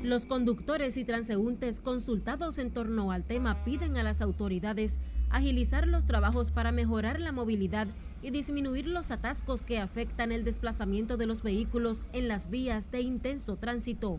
[0.02, 4.98] Los conductores y transeúntes consultados en torno al tema piden a las autoridades
[5.30, 7.88] agilizar los trabajos para mejorar la movilidad
[8.20, 13.00] y disminuir los atascos que afectan el desplazamiento de los vehículos en las vías de
[13.00, 14.18] intenso tránsito.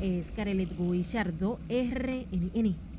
[0.00, 2.91] Es Carelet Guillardo, RNN.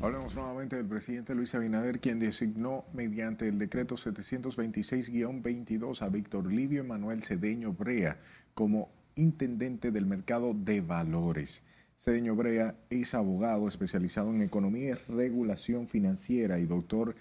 [0.00, 6.82] Hablemos nuevamente del presidente Luis Abinader, quien designó mediante el decreto 726-22 a Víctor Livio
[6.82, 8.16] Emanuel Cedeño Brea
[8.54, 11.64] como intendente del mercado de valores.
[11.98, 17.16] Cedeño Brea es abogado especializado en economía y regulación financiera y doctor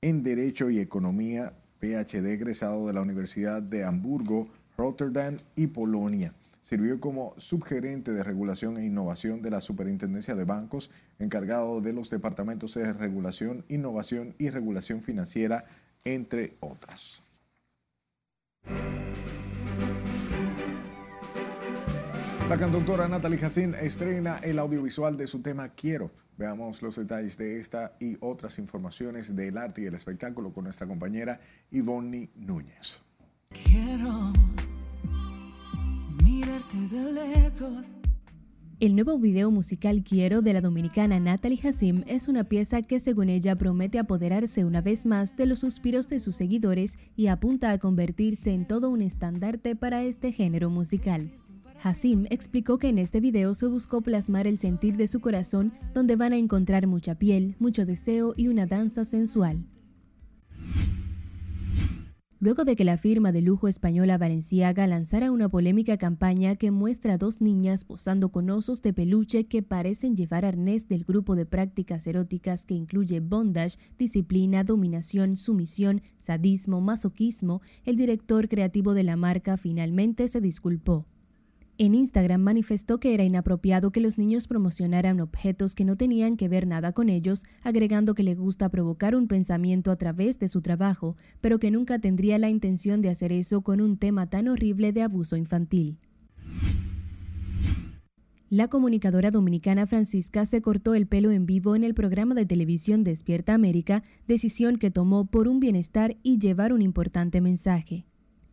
[0.00, 6.34] en Derecho y Economía, PhD egresado de la Universidad de Hamburgo, Rotterdam y Polonia.
[6.60, 12.10] Sirvió como subgerente de regulación e innovación de la Superintendencia de Bancos, encargado de los
[12.10, 15.64] departamentos de regulación, innovación y regulación financiera,
[16.04, 17.22] entre otras.
[22.50, 26.10] La cantautora Natalie Jacín estrena el audiovisual de su tema Quiero.
[26.36, 30.86] Veamos los detalles de esta y otras informaciones del arte y el espectáculo con nuestra
[30.86, 31.38] compañera
[31.70, 33.02] Ivonne Núñez.
[33.50, 34.32] Quiero
[38.80, 43.28] El nuevo video musical Quiero de la dominicana Natalie Hassim es una pieza que según
[43.28, 47.78] ella promete apoderarse una vez más de los suspiros de sus seguidores y apunta a
[47.78, 51.30] convertirse en todo un estandarte para este género musical.
[51.82, 56.16] Hassim explicó que en este video se buscó plasmar el sentir de su corazón donde
[56.16, 59.66] van a encontrar mucha piel, mucho deseo y una danza sensual.
[62.42, 67.14] Luego de que la firma de lujo española Valenciaga lanzara una polémica campaña que muestra
[67.14, 71.44] a dos niñas posando con osos de peluche que parecen llevar arnés del grupo de
[71.44, 79.16] prácticas eróticas que incluye bondage, disciplina, dominación, sumisión, sadismo, masoquismo, el director creativo de la
[79.16, 81.04] marca finalmente se disculpó.
[81.82, 86.46] En Instagram manifestó que era inapropiado que los niños promocionaran objetos que no tenían que
[86.46, 90.60] ver nada con ellos, agregando que le gusta provocar un pensamiento a través de su
[90.60, 94.92] trabajo, pero que nunca tendría la intención de hacer eso con un tema tan horrible
[94.92, 95.96] de abuso infantil.
[98.50, 103.04] La comunicadora dominicana Francisca se cortó el pelo en vivo en el programa de televisión
[103.04, 108.04] Despierta América, decisión que tomó por un bienestar y llevar un importante mensaje.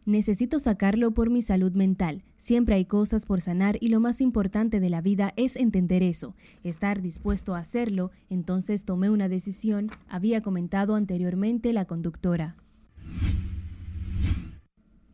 [0.07, 2.23] Necesito sacarlo por mi salud mental.
[2.37, 6.33] Siempre hay cosas por sanar y lo más importante de la vida es entender eso,
[6.63, 8.11] estar dispuesto a hacerlo.
[8.29, 12.55] Entonces tomé una decisión, había comentado anteriormente la conductora.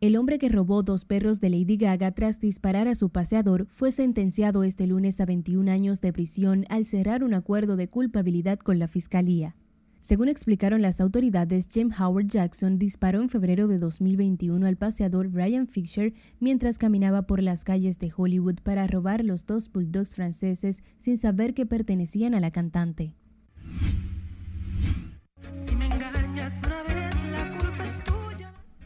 [0.00, 3.90] El hombre que robó dos perros de Lady Gaga tras disparar a su paseador fue
[3.90, 8.78] sentenciado este lunes a 21 años de prisión al cerrar un acuerdo de culpabilidad con
[8.78, 9.56] la fiscalía.
[10.04, 15.66] Según explicaron las autoridades, James Howard Jackson disparó en febrero de 2021 al paseador Brian
[15.66, 21.16] Fisher mientras caminaba por las calles de Hollywood para robar los dos bulldogs franceses sin
[21.16, 23.14] saber que pertenecían a la cantante.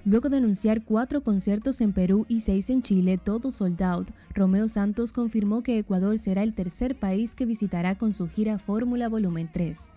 [0.04, 4.68] Luego de anunciar cuatro conciertos en Perú y seis en Chile, todo sold out, Romeo
[4.68, 9.50] Santos confirmó que Ecuador será el tercer país que visitará con su gira Fórmula Volumen
[9.52, 9.90] 3.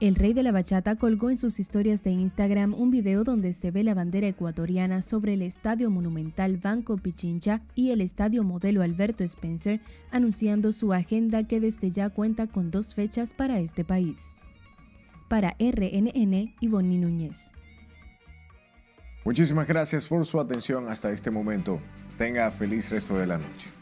[0.00, 3.70] El rey de la bachata colgó en sus historias de Instagram un video donde se
[3.70, 9.24] ve la bandera ecuatoriana sobre el Estadio Monumental Banco Pichincha y el Estadio Modelo Alberto
[9.24, 9.78] Spencer,
[10.10, 14.30] anunciando su agenda que desde ya cuenta con dos fechas para este país.
[15.28, 17.50] Para RNN, Ivonne Núñez.
[19.26, 21.78] Muchísimas gracias por su atención hasta este momento.
[22.16, 23.79] Tenga feliz resto de la noche.